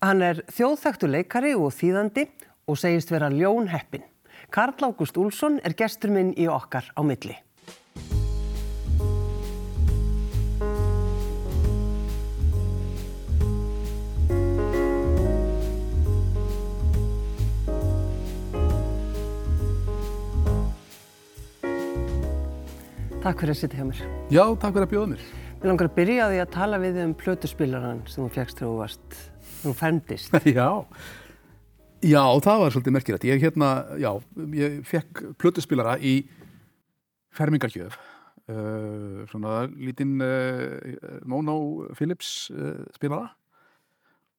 Hann 0.00 0.22
er 0.24 0.38
þjóðþæktu 0.48 1.08
leikari 1.12 1.50
og 1.52 1.74
þýðandi 1.76 2.22
og 2.72 2.78
segist 2.80 3.10
vera 3.12 3.28
ljón 3.28 3.66
heppin. 3.68 4.00
Karl 4.48 4.72
Ágúst 4.80 5.18
Úlsson 5.20 5.58
er 5.60 5.74
gestur 5.76 6.08
minn 6.14 6.30
í 6.40 6.46
okkar 6.48 6.86
á 6.96 7.04
milli. 7.04 7.34
Takk 23.20 23.36
fyrir 23.36 23.52
að 23.52 23.58
sitja 23.60 23.82
hjá 23.82 23.84
mér. 23.84 24.00
Já, 24.32 24.46
takk 24.56 24.72
fyrir 24.72 24.86
að 24.86 24.94
bjóða 24.94 25.10
mér. 25.12 25.28
Mér 25.60 25.68
langar 25.74 25.90
að 25.90 25.98
byrja 26.00 26.24
á 26.24 26.28
því 26.32 26.40
að 26.40 26.50
tala 26.56 26.80
við 26.80 27.02
um 27.04 27.12
plötuspilaran 27.20 28.02
sem 28.08 28.24
þú 28.24 28.30
fjagst 28.38 28.62
þegar 28.62 28.72
þú 28.72 28.80
varst, 28.80 29.20
þú 29.62 29.74
ferndist. 29.78 30.36
já, 30.58 30.68
já, 32.02 32.22
það 32.46 32.62
var 32.64 32.74
svolítið 32.74 32.96
merkilegt. 32.96 33.26
Ég 33.28 33.42
hérna, 33.44 33.72
já, 34.00 34.12
ég 34.56 34.78
fekk 34.88 35.24
plötuspilara 35.40 35.98
í 35.98 36.22
fermingarkjöf. 37.36 37.98
Uh, 38.50 39.26
svona 39.30 39.68
lítinn 39.70 40.16
uh, 40.24 41.20
Mono 41.28 41.60
Philips 41.94 42.48
uh, 42.50 42.80
spilara 42.96 43.28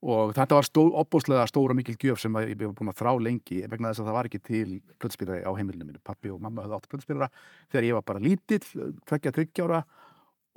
og 0.02 0.34
þetta 0.34 0.58
var 0.58 0.66
stó, 0.66 0.84
opbóslega 0.98 1.46
stóra 1.48 1.76
mikil 1.78 1.94
gjöf 2.02 2.20
sem 2.24 2.36
ég 2.42 2.56
hef 2.56 2.74
búin 2.76 2.90
að 2.90 2.98
þrá 3.04 3.12
lengi 3.22 3.60
vegna 3.70 3.92
þess 3.92 4.02
að 4.02 4.10
það 4.10 4.18
var 4.18 4.30
ekki 4.30 4.42
til 4.48 4.70
plötspilari 5.00 5.46
á 5.46 5.52
heimilinu 5.54 5.86
mínu. 5.86 6.02
Pappi 6.04 6.32
og 6.34 6.42
mamma 6.42 6.66
höfðu 6.66 6.80
átt 6.80 6.90
plötspilara 6.92 7.30
þegar 7.70 7.88
ég 7.88 7.98
var 8.00 8.08
bara 8.10 8.24
lítill, 8.24 8.64
tveggja, 9.06 9.34
tryggjára 9.38 9.84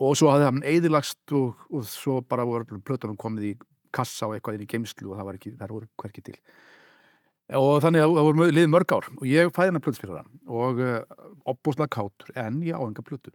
og 0.03 0.17
svo 0.19 0.33
hafði 0.33 0.49
hann 0.49 0.65
eðilagst 0.67 1.37
og, 1.37 1.61
og 1.71 1.85
svo 1.87 2.19
bara 2.27 2.47
voru 2.49 2.81
plötunum 2.81 3.21
komið 3.21 3.51
í 3.51 3.55
kassa 3.95 4.29
og 4.29 4.37
eitthvað 4.37 4.59
inn 4.59 4.67
í 4.67 4.71
geimslu 4.71 5.13
og 5.13 5.21
það 5.21 5.29
var 5.29 5.39
ekki, 5.39 5.55
það 5.61 5.77
voru 5.77 5.91
hverki 6.03 6.25
til. 6.27 6.37
Og 7.61 7.79
þannig 7.85 8.01
að 8.01 8.15
það 8.17 8.27
voru 8.29 8.51
liðið 8.51 8.71
mörg 8.73 8.93
ár 8.97 9.09
og 9.13 9.25
ég 9.29 9.51
fæði 9.53 9.73
hann 9.73 9.85
plötspilara 9.85 10.23
og 10.49 10.85
opbóslega 11.53 11.93
kátur 11.93 12.37
en 12.41 12.63
ég 12.65 12.77
á 12.77 12.81
enga 12.81 13.05
plötu. 13.05 13.35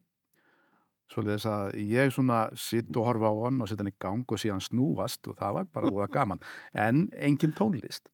Svo 1.10 1.24
leiðis 1.26 1.46
að 1.50 1.76
ég 1.90 2.12
svona 2.14 2.44
sitt 2.58 2.90
og 2.94 3.08
horfa 3.08 3.30
á 3.30 3.36
hann 3.46 3.62
og 3.62 3.70
sitt 3.70 3.82
hann 3.82 3.90
í 3.90 3.98
gang 4.02 4.26
og 4.30 4.42
síðan 4.42 4.62
snúast 4.62 5.26
og 5.30 5.38
það 5.40 5.56
var 5.58 5.70
bara 5.74 5.92
úða 5.94 6.10
gaman. 6.18 6.42
En 6.74 7.08
engin 7.18 7.54
tónlist. 7.58 8.10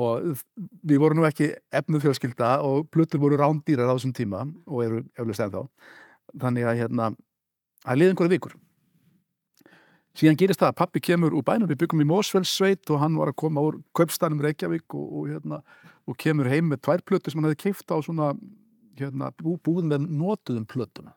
Og 0.00 0.40
við 0.88 1.00
vorum 1.00 1.20
nú 1.20 1.28
ekki 1.28 1.50
efnuð 1.72 2.06
fjölskylda 2.06 2.54
og 2.64 2.88
plötur 2.92 3.20
voru 3.20 3.36
rándýrar 3.40 3.92
á 3.92 3.96
þessum 3.96 4.14
tíma 4.16 4.46
og 4.64 4.84
eru 4.84 5.00
eflust 5.20 5.44
ennþá. 5.44 5.66
Þannig 6.40 6.68
að 6.68 6.78
hérna, 6.80 7.08
það 7.84 8.00
liði 8.00 8.14
einhverja 8.14 8.34
vikur. 8.36 8.54
Síðan 10.18 10.36
gerist 10.40 10.60
það 10.60 10.72
að 10.72 10.78
pappi 10.82 11.00
kemur 11.00 11.32
úr 11.32 11.44
bænum, 11.46 11.70
við 11.70 11.78
byggum 11.82 12.02
í 12.04 12.08
Mósfellssveit 12.10 12.90
og 12.92 13.00
hann 13.00 13.16
var 13.16 13.32
að 13.32 13.38
koma 13.40 13.62
úr 13.64 13.78
Kaupstænum 13.96 14.42
Reykjavík 14.44 14.96
og, 14.98 15.06
og, 15.08 15.30
hérna, 15.30 15.62
og 16.04 16.18
kemur 16.20 16.50
heim 16.52 16.68
með 16.68 16.82
tvær 16.84 17.04
plötur 17.08 17.32
sem 17.32 17.40
hann 17.40 17.48
hefði 17.48 17.62
keift 17.62 17.94
á 17.94 17.96
svona 18.04 18.28
hérna, 19.00 19.30
bú, 19.40 19.56
búin 19.64 19.88
með 19.88 20.04
notuðum 20.10 20.66
plötuna. 20.68 21.14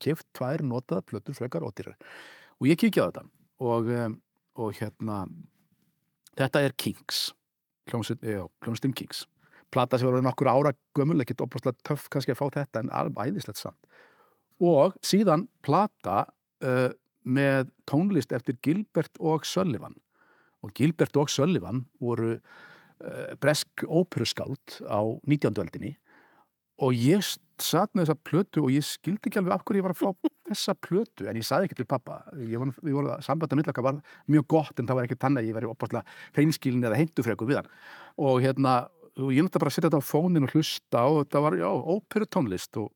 Keft 0.00 0.28
tvær 0.38 0.62
notaða 0.64 1.02
plötur 1.10 1.36
frekar 1.36 1.66
ódýrar 1.66 1.98
og 2.60 2.70
ég 2.70 2.78
kíkja 2.80 3.04
á 3.04 3.08
þetta 3.10 3.26
og, 3.66 3.90
og 4.60 4.78
hérna 4.78 5.24
þetta 6.38 6.62
er 6.64 6.76
Kings 6.78 7.26
hljómsdym 7.90 8.94
Kings 8.94 9.26
plata 9.70 9.98
sem 9.98 10.08
var 10.08 10.22
nokkur 10.24 10.50
ára 10.50 10.72
gömul 10.96 11.22
ekkert 11.22 11.44
opastlega 11.44 11.78
töff 11.86 12.08
kannski 12.12 12.34
að 12.34 12.40
fá 12.40 12.46
þetta 12.58 12.82
en 12.82 12.92
alveg 12.94 13.30
æðislegt 13.30 13.60
samt. 13.60 13.78
Og 14.60 14.96
síðan 15.06 15.46
plata 15.64 16.24
uh, 16.64 16.90
með 17.24 17.70
tónlist 17.88 18.32
eftir 18.32 18.58
Gilbert 18.64 19.16
og 19.20 19.46
Sullivan. 19.48 19.96
Og 20.64 20.72
Gilbert 20.76 21.16
og 21.16 21.30
Sullivan 21.32 21.84
voru 22.00 22.36
uh, 22.36 23.32
bresk 23.40 23.84
óperuskáld 23.88 24.80
á 24.84 25.00
19. 25.24 25.56
veldinni 25.56 25.96
og 26.80 26.96
ég 26.96 27.24
satt 27.60 27.92
með 27.92 28.06
þessa 28.06 28.20
plötu 28.24 28.62
og 28.64 28.72
ég 28.72 28.84
skildi 28.86 29.28
ekki 29.28 29.40
alveg 29.40 29.56
af 29.56 29.64
hverju 29.68 29.80
ég 29.82 29.86
var 29.86 29.94
að 29.94 30.00
fá 30.00 30.30
þessa 30.50 30.74
plötu 30.80 31.26
en 31.28 31.38
ég 31.38 31.46
saði 31.46 31.68
ekki 31.68 31.80
til 31.82 31.88
pappa 31.88 32.22
var, 32.32 32.72
við 32.80 32.96
vorum 32.96 33.10
að 33.14 33.26
sambanda 33.26 33.58
millaka 33.58 33.84
var 33.84 34.00
mjög 34.30 34.46
gott 34.54 34.80
en 34.80 34.88
það 34.88 35.00
var 35.00 35.08
ekki 35.08 35.20
tann 35.20 35.36
að 35.40 35.50
ég 35.50 35.58
væri 35.58 35.68
opastlega 35.68 36.16
hreinskilin 36.38 36.88
eða 36.88 37.00
heintufreku 37.00 37.48
við 37.48 37.60
hann. 37.60 37.70
Og 38.20 38.40
hérna, 38.44 38.78
og 39.20 39.34
ég 39.34 39.44
náttúrulega 39.44 39.64
bara 39.64 39.72
að 39.72 39.76
setja 39.76 39.90
þetta 39.90 40.00
á 40.00 40.10
fónin 40.10 40.48
og 40.48 40.56
hlusta 40.56 41.04
og 41.10 41.20
þetta 41.24 41.44
var, 41.44 41.58
já, 41.60 41.68
óperutónlist 41.68 42.80
og 42.80 42.90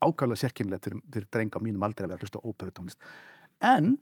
ákvæmlega 0.00 0.44
sérkynlega 0.44 0.84
fyrir, 0.84 1.02
fyrir 1.12 1.28
drenga 1.32 1.60
á 1.60 1.64
mínum 1.64 1.84
aldrei 1.84 2.06
að 2.06 2.12
vera 2.12 2.20
að 2.20 2.26
hlusta 2.26 2.44
óperutónlist 2.44 3.10
en 3.60 3.96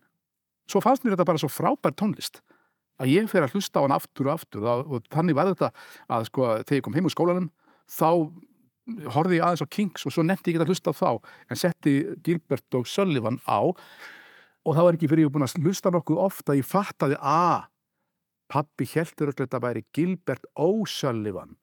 svo 0.69 0.83
fannst 0.85 1.05
mér 1.05 1.17
þetta 1.17 1.29
bara 1.29 1.43
svo 1.43 1.51
frábær 1.53 1.97
tónlist 1.97 2.43
að 2.99 3.13
ég 3.15 3.31
fer 3.31 3.47
að 3.47 3.57
hlusta 3.57 3.81
á 3.81 3.85
hann 3.85 3.95
aftur 3.95 4.29
og 4.29 4.35
aftur. 4.35 4.67
Og, 4.67 4.93
og 4.99 5.09
þannig 5.13 5.39
var 5.39 5.53
þetta 5.53 5.71
að 6.11 6.29
sko, 6.31 6.51
þegar 6.65 6.81
ég 6.81 6.87
kom 6.87 6.99
heim 6.99 7.09
úr 7.09 7.15
skólanum 7.15 7.51
þá 7.89 8.11
horfði 9.13 9.39
ég 9.39 9.45
aðeins 9.45 9.65
á 9.65 9.75
Kings 9.75 10.07
og 10.09 10.15
svo 10.15 10.25
nefndi 10.25 10.51
ég 10.51 10.57
ekki 10.57 10.65
að 10.65 10.73
hlusta 10.73 10.93
á 10.93 11.01
þá 11.01 11.11
en 11.53 11.61
setti 11.61 11.95
Gilbert 12.25 12.79
og 12.79 12.89
Sullivan 12.89 13.41
á. 13.45 13.61
Og 14.67 14.77
þá 14.77 14.83
er 14.85 14.99
ekki 14.99 15.11
fyrir 15.11 15.29
ég 15.29 15.33
búin 15.33 15.47
að 15.47 15.61
hlusta 15.63 15.93
nokkuð 15.95 16.21
ofta 16.25 16.55
að 16.55 16.63
ég 16.63 16.69
fattaði 16.69 17.19
að 17.21 17.69
pappi 18.49 18.89
heldur 18.95 19.33
öll 19.33 19.39
þetta 19.39 19.61
væri 19.63 19.85
Gilbert 19.95 20.49
O'Sullivan 20.57 21.57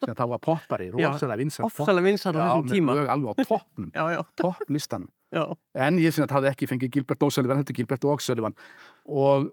sem 0.00 0.14
það 0.16 0.30
var 0.30 0.40
poppari, 0.40 0.86
rosalega 0.88 1.36
vinsar 1.42 1.66
ofsalega 1.66 2.06
vinsar 2.06 2.38
á 2.40 2.56
þessum 2.56 2.70
tíma. 2.70 2.94
alveg 3.12 3.28
á 3.28 3.44
toppnum, 3.44 3.90
topplistan 4.40 5.04
en 5.86 6.00
ég 6.02 6.14
sinna 6.14 6.26
að 6.26 6.32
það 6.32 6.40
hefði 6.40 6.52
ekki 6.54 6.70
fengið 6.72 6.94
Gilbert 6.96 7.26
O'Sullivan 7.26 7.60
heldur 7.60 7.76
Gilbert 7.76 8.06
O'Sullivan. 8.08 8.56
Og 9.06 9.50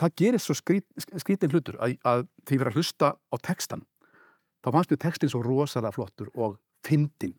það 0.00 0.16
gerir 0.22 0.42
svo 0.42 0.56
skrítin 0.56 1.20
skrít, 1.20 1.46
hlutur 1.50 1.78
að, 1.82 1.96
að 2.04 2.26
því 2.46 2.56
að 2.56 2.62
vera 2.64 2.72
að 2.72 2.80
hlusta 2.80 3.14
á 3.16 3.36
textan 3.42 3.86
þá 4.60 4.72
fannst 4.74 4.92
mér 4.92 5.00
textin 5.04 5.32
svo 5.32 5.42
rosalega 5.44 5.94
flottur 5.94 6.30
og 6.34 6.58
fyndin 6.86 7.36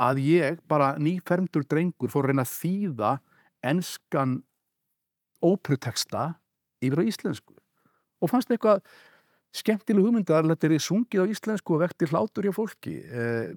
að 0.00 0.20
ég 0.24 0.60
bara 0.68 0.94
nýfermdur 1.00 1.64
drengur 1.68 2.12
fór 2.12 2.26
að 2.26 2.34
reyna 2.34 2.44
að 2.44 2.54
þýða 2.60 3.12
enskan 3.66 4.38
ópruteksta 5.44 6.34
yfir 6.84 7.00
á 7.00 7.08
íslensku. 7.08 7.56
Og 8.20 8.30
fannst 8.32 8.52
eitthvað 8.52 8.82
skemmtileg 9.56 10.04
hugmyndar 10.04 10.44
að 10.44 10.52
þetta 10.52 10.68
er 10.68 10.84
sungið 10.84 11.24
á 11.24 11.30
íslensku 11.32 11.76
og 11.76 11.82
vekti 11.84 12.08
hlátur 12.12 12.48
hjá 12.48 12.54
fólki. 12.56 12.96
Eh, 13.04 13.56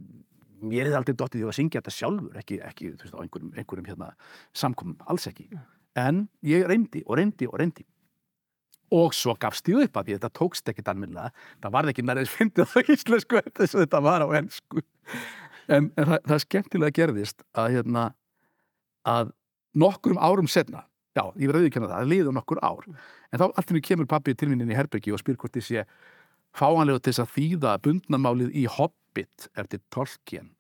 ég 0.74 0.88
er 0.88 0.98
aldrei 0.98 1.16
dottið 1.16 1.44
því 1.44 1.50
að 1.50 1.58
syngja 1.60 1.82
þetta 1.82 1.96
sjálfur 1.96 2.42
ekki, 2.42 2.60
ekki 2.66 2.92
veist, 2.94 3.16
á 3.16 3.20
einhverjum, 3.24 3.54
einhverjum 3.56 3.88
hérna, 3.90 4.12
samkomum, 4.58 4.98
alls 5.10 5.30
ekki. 5.30 5.48
En 6.00 6.28
ég 6.46 6.68
reyndi 6.70 7.04
og 7.06 7.20
reyndi 7.20 7.50
og 7.50 7.58
reyndi. 7.62 7.86
Og 8.96 9.14
svo 9.14 9.36
gafst 9.38 9.70
ég 9.70 9.84
upp 9.86 10.00
að 10.00 10.08
því 10.08 10.18
þetta 10.18 10.32
tókst 10.40 10.72
ekkit 10.72 10.88
alminlega, 10.90 11.30
það 11.62 11.76
varði 11.76 11.94
ekki 11.94 12.06
nærið 12.08 12.32
fyndið 12.34 12.74
á 12.74 12.80
íslensku 12.96 13.44
þess 13.46 13.76
að 13.76 13.84
þetta 13.86 14.02
var 14.06 14.26
á 14.26 14.28
ennsku 14.40 14.84
en, 15.70 15.90
en 15.96 16.08
það, 16.10 16.22
það 16.26 16.44
skemmtilega 16.46 16.96
gerðist 16.98 17.44
að 17.58 17.76
hérna 17.78 18.06
að 19.08 19.34
nokkurum 19.80 20.22
árum 20.22 20.50
setna 20.50 20.86
já, 21.18 21.24
ég 21.38 21.52
verði 21.52 21.68
auðvitað 21.68 21.86
það, 21.86 21.94
það 21.96 22.14
liður 22.14 22.38
nokkur 22.38 22.62
ár 22.66 22.88
en 22.90 23.42
þá 23.42 23.46
alltaf 23.50 23.82
kemur 23.86 24.10
pappi 24.10 24.36
til 24.38 24.50
minni 24.52 24.74
í 24.74 24.78
Herbyggi 24.78 25.14
og 25.14 25.22
spyr 25.22 25.38
hvort 25.40 25.62
sé 25.64 25.86
fáanlega 26.58 27.04
til 27.04 27.14
þess 27.14 27.24
að 27.26 27.34
þýða 27.36 27.76
bundnamálið 27.86 28.56
í 28.58 28.66
Hobbit 29.10 29.50
eftir 29.58 29.80
Tolkien. 29.90 30.52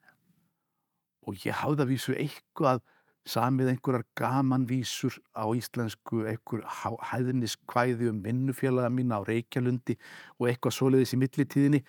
Og 1.27 1.37
ég 1.45 1.53
hafði 1.53 1.83
að 1.83 1.91
vísu 1.91 2.13
eitthvað 2.17 2.81
samið 3.29 3.75
einhverjar 3.75 4.05
gamanvísur 4.17 5.19
á 5.37 5.45
íslensku, 5.53 6.23
einhver 6.25 6.63
hæðiniskvæði 7.11 8.09
um 8.09 8.23
vinnufélaga 8.23 8.89
mín 8.89 9.13
á 9.13 9.21
Reykjalundi 9.21 9.99
og 10.39 10.49
eitthvað 10.49 10.73
svoleiðis 10.73 11.13
í 11.13 11.19
millitíðinni 11.21 11.83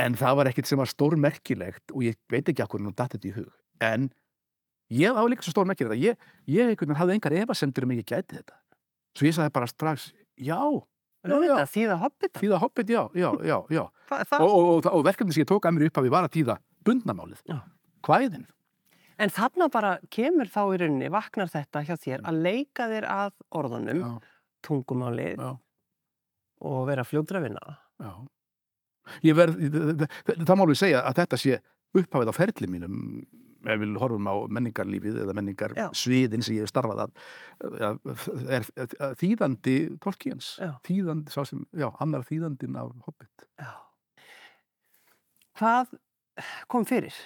en 0.00 0.16
það 0.16 0.38
var 0.38 0.48
ekkert 0.48 0.70
sem 0.70 0.80
var 0.80 0.88
stórmerkilegt 0.88 1.92
og 1.92 2.06
ég 2.06 2.16
veit 2.32 2.48
ekki 2.48 2.64
okkur 2.64 2.80
nú 2.80 2.94
datt 2.96 3.18
þetta 3.18 3.28
í 3.28 3.34
hug. 3.36 3.52
En 3.84 4.08
ég 4.88 5.12
var 5.12 5.28
líka 5.28 5.44
svo 5.44 5.52
stórmerkilegt 5.52 5.92
að 5.98 6.06
ég, 6.06 6.24
ég 6.48 6.72
einhvern 6.72 6.94
veginn 6.94 7.02
hafði 7.02 7.18
engar 7.18 7.36
efasendur 7.42 7.84
um 7.84 7.92
ekki 7.98 8.08
gæti 8.14 8.38
þetta. 8.38 8.56
Svo 9.12 9.28
ég 9.28 9.36
sagði 9.36 9.56
bara 9.58 9.68
strax, 9.68 10.08
já 10.40 10.62
Já, 11.22 11.36
já. 11.46 11.54
Þýða 11.70 11.96
hobbit 12.02 12.40
Þýða 12.40 12.58
hobbit, 12.64 12.88
já, 12.90 13.02
já, 13.14 13.28
já, 13.46 13.58
já. 13.70 13.84
Og, 14.42 14.50
og, 14.50 14.88
og, 14.90 15.04
verkefni 15.06 15.32
sem 15.32 15.44
ég 15.44 15.48
tók 15.48 15.68
að 15.68 15.76
mér 15.76 15.86
upp 15.88 16.00
að 16.00 16.08
við 16.08 16.12
var 16.12 16.26
að 16.26 16.34
þýða 16.34 16.56
bundnamálið, 16.84 17.44
hvaðin 18.02 18.48
En 19.22 19.30
þarna 19.30 19.68
bara 19.70 19.92
kemur 20.10 20.48
þá 20.50 20.62
í 20.74 20.78
rauninni, 20.82 21.10
vaknar 21.12 21.50
þetta 21.52 21.82
hjá 21.86 21.94
þér 22.00 22.24
að 22.26 22.38
leika 22.42 22.88
þér 22.90 23.06
að 23.12 23.34
orðunum, 23.60 24.00
Já. 24.02 24.32
tungumálið 24.66 25.36
Já. 25.38 25.50
og 26.72 26.80
vera 26.88 27.04
fljókdra 27.06 27.42
vinna. 27.44 27.76
Já. 28.02 28.12
Verð, 29.36 30.06
það 30.32 30.56
má 30.58 30.64
við 30.64 30.80
segja 30.80 31.04
að 31.06 31.20
þetta 31.20 31.38
sé 31.38 31.60
upphafið 31.98 32.32
á 32.32 32.34
ferli 32.34 32.70
mínum 32.70 32.98
ef 33.62 33.82
við 33.82 33.98
horfum 34.02 34.30
á 34.30 34.34
menningarlífið 34.58 35.20
eða 35.24 35.36
menningarsviðin 35.38 36.44
sem 36.44 36.56
ég 36.56 36.66
hef 36.66 36.72
starfað 36.72 37.04
að 37.06 37.12
er 38.58 38.66
þýðandi 39.20 39.76
tolkíans, 40.02 40.54
þýðandi, 40.86 41.34
sá 41.34 41.44
sem, 41.48 41.62
já, 41.76 41.88
annar 42.02 42.26
þýðandin 42.28 42.80
af 42.80 42.94
Hobbit. 43.06 43.46
Já. 43.60 43.72
Hvað 45.60 45.94
kom 46.72 46.88
fyrir? 46.88 47.16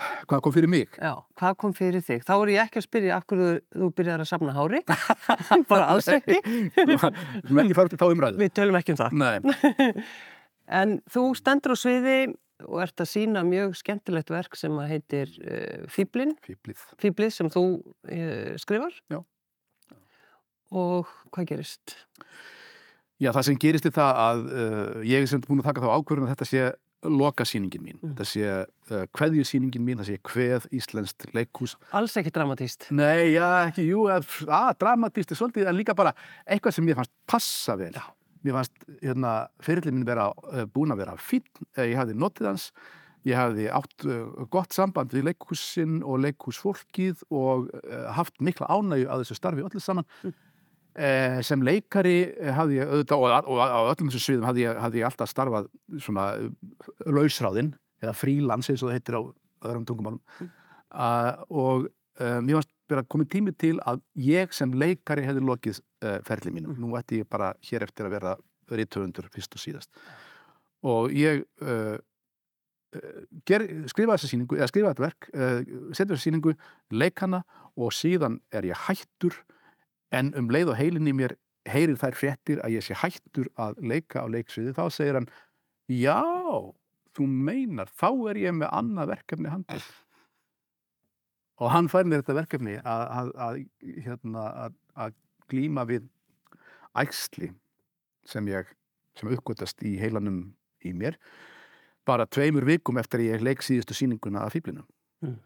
Hvað 0.00 0.42
kom 0.44 0.54
fyrir 0.54 0.70
mig? 0.72 0.94
Já, 0.96 1.12
hvað 1.36 1.56
kom 1.60 1.72
fyrir 1.76 2.02
þig? 2.04 2.22
Þá 2.24 2.34
er 2.38 2.52
ég 2.54 2.62
ekki 2.64 2.80
að 2.80 2.84
spyrja 2.86 3.16
af 3.18 3.26
hverju 3.28 3.48
þú 3.76 3.88
byrjar 3.98 4.22
að 4.24 4.30
safna 4.30 4.54
hári. 4.56 4.80
Bara 5.70 5.90
alls 5.92 6.08
ekki. 6.08 6.38
Við 6.46 6.94
erum 6.96 7.62
ekki 7.64 7.76
farið 7.76 7.94
til 7.94 8.00
þá 8.00 8.06
umræðu. 8.08 8.40
Við 8.40 8.54
tölum 8.56 8.78
ekki 8.80 8.94
um 8.94 9.00
það. 9.02 9.18
Nei, 9.20 10.06
En 10.80 11.00
þú 11.10 11.32
stendur 11.34 11.74
á 11.74 11.76
sviði 11.78 12.16
og 12.66 12.82
ert 12.84 13.02
að 13.02 13.10
sína 13.12 13.42
mjög 13.46 13.76
skemmtilegt 13.80 14.32
verk 14.32 14.56
sem 14.58 14.76
að 14.82 14.92
heitir 14.94 15.32
uh, 15.40 15.88
Fýblin, 15.92 16.36
fýblið. 16.46 16.84
Fýblið 17.02 17.34
sem 17.36 17.50
þú 17.52 17.64
uh, 17.80 18.52
skrifar. 18.60 18.96
Já. 19.12 19.20
Og 20.70 21.08
hvað 21.34 21.48
gerist? 21.50 21.96
Já, 23.20 23.32
það 23.34 23.42
sem 23.48 23.58
gerist 23.60 23.88
er 23.88 23.96
það 23.96 24.22
að 24.26 24.46
uh, 24.50 25.02
ég 25.04 25.24
er 25.24 25.28
sem 25.28 25.42
búin 25.44 25.60
að 25.60 25.70
taka 25.70 25.82
þá 25.84 25.90
ákvörðun 25.98 26.28
að 26.28 26.32
þetta 26.36 26.48
sé 26.48 26.68
lokasýningin 27.00 27.82
mín. 27.82 27.98
Mm. 27.98 28.12
Þetta 28.12 28.28
sé 28.28 28.52
uh, 28.52 29.02
kveðjusýningin 29.16 29.84
mín, 29.84 30.00
það 30.00 30.10
sé 30.10 30.20
kveð 30.30 30.68
Íslenskt 30.76 31.26
leikhús. 31.36 31.74
Alls 31.96 32.16
ekki 32.20 32.32
dramatíst. 32.36 32.90
Nei, 32.96 33.32
já, 33.34 33.46
ekki, 33.70 33.86
jú, 33.88 34.06
að, 34.12 34.28
að 34.46 34.72
dramatist 34.84 35.32
er 35.32 35.40
svolítið, 35.40 35.68
en 35.70 35.78
líka 35.78 35.96
bara 35.96 36.12
eitthvað 36.44 36.76
sem 36.76 36.86
mér 36.86 37.00
fannst 37.00 37.14
passa 37.28 37.76
vel. 37.80 37.92
Já. 37.96 38.04
Mér 38.46 38.56
fannst, 38.56 38.88
hérna, 39.02 39.34
fyrirlin 39.64 39.98
minn 39.98 40.08
vera 40.08 40.30
uh, 40.32 40.64
búin 40.72 40.94
að 40.94 41.04
vera 41.04 41.16
fínn, 41.20 41.46
uh, 41.76 41.84
ég 41.84 41.98
hafði 42.00 42.16
notið 42.16 42.50
hans, 42.50 42.68
ég 43.28 43.36
hafði 43.36 43.66
átt 43.76 44.06
uh, 44.08 44.44
gott 44.52 44.72
samband 44.76 45.12
við 45.12 45.28
leikhúsin 45.28 45.98
og 46.00 46.22
leikhúsfólkið 46.24 47.26
og 47.30 47.68
haft 48.16 48.40
mikla 48.40 48.70
ánægju 48.72 49.10
að 49.10 49.24
þessu 49.24 49.40
starfi 49.40 49.66
öllu 49.66 49.82
saman. 49.82 50.08
Mm. 50.24 50.38
Eh, 50.98 51.38
sem 51.46 51.60
leikari 51.62 52.16
eh, 52.34 52.50
hafði 52.50 52.80
ég 52.80 52.88
auðvitað 52.90 53.20
og, 53.22 53.60
á 53.62 53.78
öllum 53.92 54.08
þessum 54.10 54.22
sviðum 54.24 54.46
hafði 54.48 54.64
ég, 54.64 54.78
hafði 54.82 54.98
ég 54.98 55.06
alltaf 55.06 55.30
starfað 55.30 55.68
svona 56.02 56.24
lausráðinn 57.06 57.68
eða 58.02 58.14
frílans 58.18 58.66
eins 58.72 58.82
og 58.82 58.90
það 58.90 58.96
heitir 58.98 59.16
á 59.16 59.22
öðrum 59.70 59.84
tungumálum 59.86 60.18
uh, 60.90 61.30
og 61.46 61.86
mér 62.18 62.58
varst 62.58 62.72
vera 62.90 63.06
komið 63.06 63.30
tími 63.34 63.54
til 63.58 63.76
að 63.88 64.02
ég 64.20 64.52
sem 64.56 64.72
leikari 64.74 65.24
hefði 65.26 65.44
lokið 65.46 65.80
uh, 65.80 66.18
ferli 66.26 66.52
mínum. 66.54 66.76
Nú 66.80 66.92
ætti 66.98 67.22
ég 67.22 67.30
bara 67.30 67.52
hér 67.66 67.86
eftir 67.86 68.08
að 68.08 68.16
vera 68.18 68.36
rítöfundur 68.70 69.28
fyrst 69.34 69.56
og 69.56 69.62
síðast. 69.62 69.90
Og 70.86 71.14
ég 71.14 71.44
uh, 71.64 71.98
ger, 73.46 73.66
skrifa 73.90 74.16
þessa 74.16 74.30
síningu 74.30 74.58
eða 74.58 74.70
skrifa 74.70 74.92
þetta 74.92 75.06
verk, 75.06 75.30
uh, 75.34 75.60
setja 75.92 76.12
þessa 76.14 76.26
síningu 76.26 76.56
leik 76.94 77.22
hana 77.22 77.44
og 77.78 77.94
síðan 77.94 78.40
er 78.54 78.66
ég 78.70 78.84
hættur 78.88 79.36
en 80.14 80.32
um 80.38 80.50
leið 80.50 80.72
og 80.74 80.80
heilinni 80.80 81.14
mér 81.16 81.36
heyrir 81.70 81.98
þær 82.00 82.16
fréttir 82.18 82.60
að 82.64 82.78
ég 82.78 82.84
sé 82.84 82.96
hættur 82.98 83.50
að 83.60 83.78
leika 83.84 84.24
á 84.24 84.26
leiksviði, 84.32 84.74
þá 84.74 84.84
segir 84.94 85.18
hann 85.20 85.28
já, 85.90 86.22
þú 87.16 87.26
meinar 87.30 87.90
þá 87.92 88.08
er 88.32 88.40
ég 88.46 88.56
með 88.56 88.72
annað 88.80 89.12
verkefni 89.14 89.52
handið 89.52 89.90
og 91.60 91.70
hann 91.74 91.88
fær 91.92 92.08
mér 92.08 92.22
þetta 92.22 92.38
verkefni 92.40 92.78
að, 92.80 93.04
að, 93.20 93.30
að, 93.46 93.60
hérna, 94.06 94.44
að, 94.66 94.76
að 95.06 95.14
glíma 95.52 95.84
við 95.88 96.08
æxli 96.98 97.50
sem 98.28 98.48
ég 98.50 98.68
sem 99.18 99.30
uppgötast 99.34 99.82
í 99.84 99.96
heilanum 100.00 100.42
í 100.86 100.94
mér 100.96 101.18
bara 102.08 102.24
tveimur 102.26 102.64
vikum 102.66 102.98
eftir 102.98 103.26
ég 103.26 103.42
leik 103.44 103.60
síðustu 103.62 103.94
sýninguna 103.98 104.46
af 104.46 104.56
fýblinu 104.56 104.86
Mm. 105.20 105.36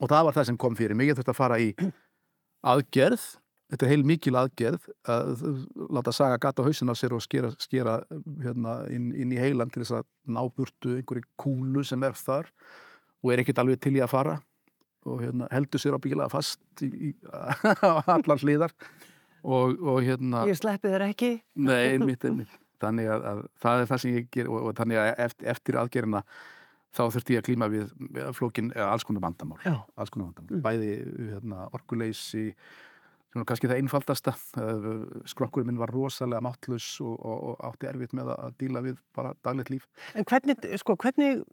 og 0.00 0.08
það 0.08 0.22
var 0.24 0.32
það 0.32 0.46
sem 0.48 0.56
kom 0.56 0.76
fyrir 0.78 0.96
mig. 0.96 1.10
Ég 1.10 1.16
þurfti 1.18 1.28
að 1.34 1.36
fara 1.36 1.56
í 1.60 1.66
aðgerð. 2.64 3.24
Þetta 3.70 3.84
er 3.84 3.90
heil 3.92 4.04
mikil 4.08 4.32
aðgerð 4.40 4.86
að 5.12 5.42
láta 5.92 6.14
saga 6.16 6.38
gata 6.40 6.64
hausin 6.64 6.88
á 6.88 6.96
sér 6.96 7.12
og 7.14 7.20
skera, 7.22 7.50
skera 7.60 7.98
hérna, 8.42 8.78
inn, 8.88 9.10
inn 9.12 9.34
í 9.36 9.38
heilan 9.38 9.68
til 9.70 9.84
þess 9.84 9.98
að 10.00 10.06
ná 10.24 10.40
burtu 10.56 10.96
einhverju 10.96 11.28
kúlu 11.38 11.84
sem 11.84 12.02
er 12.08 12.16
þar 12.18 12.48
og 13.20 13.34
er 13.34 13.44
ekkert 13.44 13.60
alveg 13.62 13.78
til 13.84 13.92
í 13.98 14.02
að 14.02 14.10
fara 14.16 14.38
og 15.08 15.22
hérna, 15.24 15.48
heldur 15.54 15.80
sér 15.82 15.96
á 15.96 16.00
bílaða 16.02 16.32
fast 16.34 16.84
í, 16.84 16.90
í, 17.10 17.10
á 17.30 18.02
allar 18.16 18.40
hliðar 18.42 18.74
og, 19.42 19.76
og 19.80 20.00
hérna 20.04 20.44
Ég 20.50 20.58
sleppi 20.60 20.90
þér 20.92 21.06
ekki. 21.10 21.30
Nei, 21.56 21.94
einmitt, 21.94 22.24
einmitt. 22.28 22.56
Þannig 22.80 23.10
að, 23.12 23.24
að 23.30 23.40
það 23.60 23.82
er 23.82 23.88
það 23.92 24.02
sem 24.04 24.14
ég 24.18 24.28
ger 24.32 24.48
og, 24.48 24.62
og 24.70 24.76
þannig 24.78 25.00
að 25.00 25.10
eftir, 25.26 25.48
eftir 25.54 25.78
aðgerina 25.80 26.22
þá 26.90 27.02
þurfti 27.14 27.34
ég 27.36 27.42
að 27.42 27.48
klíma 27.50 27.66
við 27.70 27.90
við 28.16 28.30
flókin, 28.34 28.70
alls 28.82 29.04
konar 29.06 29.22
vandamál 29.22 29.58
alls 29.70 30.10
konar 30.10 30.30
vandamál, 30.30 30.56
Mm. 30.56 30.62
bæði 30.64 30.88
hérna, 31.34 31.66
orkuleysi 31.76 32.46
sem 33.30 33.38
var 33.38 33.46
kannski 33.46 33.68
það 33.70 33.78
einfaldasta 33.84 34.32
skrokkurinn 35.30 35.68
minn 35.70 35.78
var 35.78 35.92
rosalega 35.94 36.42
máttlaus 36.42 36.88
og, 37.04 37.14
og, 37.20 37.44
og 37.52 37.60
átti 37.68 37.86
erfitt 37.92 38.16
með 38.18 38.32
að 38.34 38.56
díla 38.58 38.82
við 38.88 38.96
bara 39.14 39.36
daglegt 39.46 39.70
líf 39.70 39.86
En 40.18 40.26
hvernig, 40.26 40.58
sko, 40.82 40.96
hvernig 40.98 41.44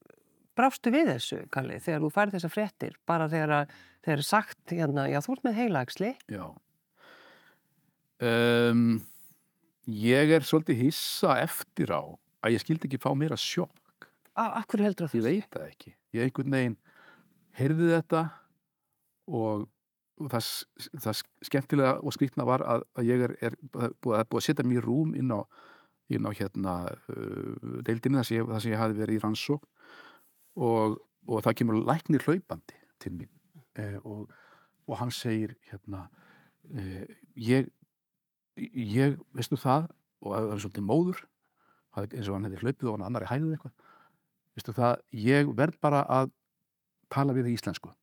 brástu 0.58 0.94
við 0.94 1.12
þessu, 1.14 1.42
Kalli, 1.54 1.82
þegar 1.84 2.04
þú 2.04 2.14
færð 2.16 2.38
þessa 2.38 2.54
fréttir? 2.54 2.98
Bara 3.10 3.30
þegar, 3.32 3.54
að, 3.62 3.76
þegar 4.06 4.24
er 4.24 4.28
sagt, 4.28 4.64
hérna, 4.72 5.06
já, 5.12 5.20
þú 5.26 5.38
ert 5.38 5.46
með 5.48 5.60
heilaæksli. 5.62 6.16
Já 6.34 6.46
um, 8.24 8.88
Ég 9.88 10.34
er 10.36 10.44
svolítið 10.44 10.82
hissa 10.82 11.38
eftir 11.40 11.94
á 11.96 12.04
að 12.44 12.58
ég 12.58 12.64
skildi 12.64 12.90
ekki 12.90 13.00
fá 13.02 13.14
meira 13.16 13.38
sjokk 13.40 14.10
Akkur 14.38 14.84
heldur 14.84 15.10
það 15.10 15.18
ég 15.18 15.26
veit 15.26 15.54
það 15.54 15.70
ekki 15.70 15.94
ég 16.18 16.28
einhvern 16.28 16.58
veginn 16.58 16.76
heyrði 17.58 17.88
þetta 17.94 18.24
og, 19.34 19.64
það, 20.28 20.52
það 21.06 21.22
skemmtilega 21.50 21.96
og 22.04 22.16
skrýtna 22.16 22.46
var 22.48 22.66
að, 22.68 22.86
að 23.00 23.10
ég 23.10 23.26
er, 23.30 23.34
er 23.50 23.58
búið, 23.72 24.20
að 24.20 24.38
að 24.38 24.46
setja 24.46 24.68
mér 24.68 24.86
rúm 24.86 25.16
inn 25.18 25.34
á, 25.34 25.42
inn 26.14 26.28
á 26.28 26.32
hérna 26.36 26.76
uh, 26.92 27.82
deildinni 27.88 28.22
þar 28.22 28.30
sem, 28.30 28.38
ég, 28.38 28.54
ég 28.74 28.84
hafi 28.84 29.00
verið 29.00 29.18
í 29.18 29.24
rannsókn 29.24 29.72
og, 30.58 30.98
og 31.28 31.44
það 31.46 31.58
kemur 31.62 31.80
læknir 31.88 32.26
hlaupandi 32.26 32.78
til 33.02 33.14
mín 33.14 33.32
eh, 33.78 33.98
og, 34.04 34.28
og 34.88 35.00
hann 35.02 35.14
segir 35.14 35.56
hérna 35.70 36.08
eh, 36.74 37.06
ég 37.38 37.70
ég, 38.58 39.18
veistu 39.38 39.60
það 39.62 39.90
og 40.26 40.34
það 40.34 40.54
er 40.54 40.64
svolítið 40.64 40.88
móður 40.88 41.24
eins 41.98 42.28
og 42.30 42.36
hann 42.36 42.48
hefði 42.48 42.64
hlaupið 42.64 42.90
og 42.90 42.98
hann 42.98 43.08
annari 43.08 43.30
hæðið 43.30 43.56
eitthvað 43.56 43.76
veistu 44.58 44.74
það, 44.78 45.00
ég 45.28 45.54
verð 45.58 45.80
bara 45.82 46.04
að 46.10 46.34
tala 47.14 47.36
við 47.38 47.50
þig 47.50 47.60
íslensku 47.60 47.94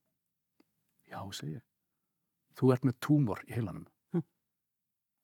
já, 1.10 1.18
segi 1.34 1.56
ég 1.58 1.64
þú 2.58 2.70
ert 2.74 2.86
með 2.86 3.00
túmor 3.02 3.42
í 3.48 3.54
heilanum 3.56 3.86
Hm. 4.14 4.22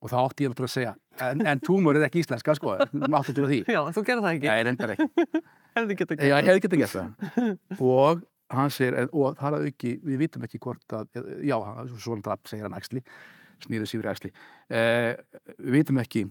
og 0.03 0.11
það 0.11 0.27
átti 0.27 0.45
ég 0.45 0.51
náttúrulega 0.51 0.71
að 0.71 0.75
segja 0.75 0.95
en, 1.31 1.47
en 1.47 1.63
túmor 1.63 1.99
er 1.99 2.07
ekki 2.09 2.25
íslenska, 2.25 2.57
sko 2.59 2.75
máttu 3.13 3.35
til 3.37 3.47
því 3.47 3.61
Já, 3.71 3.81
þú 3.95 4.03
gerði 4.09 4.25
það 4.25 4.33
ekki. 4.35 4.49
Nei, 4.51 4.95
ekki. 4.97 5.43
Hefði 5.77 5.97
geta 6.01 6.19
Já, 6.19 6.37
ég 6.39 6.49
hefði 6.51 6.65
getið 6.67 6.83
gert 6.83 6.95
það. 6.97 7.53
Og 7.93 8.25
hann 8.51 8.73
segir, 8.75 8.97
og 9.15 9.37
það 9.39 9.47
er 9.47 9.57
að 9.59 9.69
auki, 9.69 9.93
við 10.07 10.23
vitum 10.25 10.47
ekki 10.47 10.61
hvort 10.63 10.97
að, 10.99 11.23
já, 11.47 11.57
svona 12.03 12.27
draf 12.27 12.51
segir 12.51 12.67
hann 12.67 12.77
æxli, 12.79 13.05
snýður 13.63 13.95
í 13.95 14.03
æxli. 14.11 14.33
Eh, 14.75 15.13
við 15.59 15.79
vitum 15.79 16.03
ekki 16.03 16.27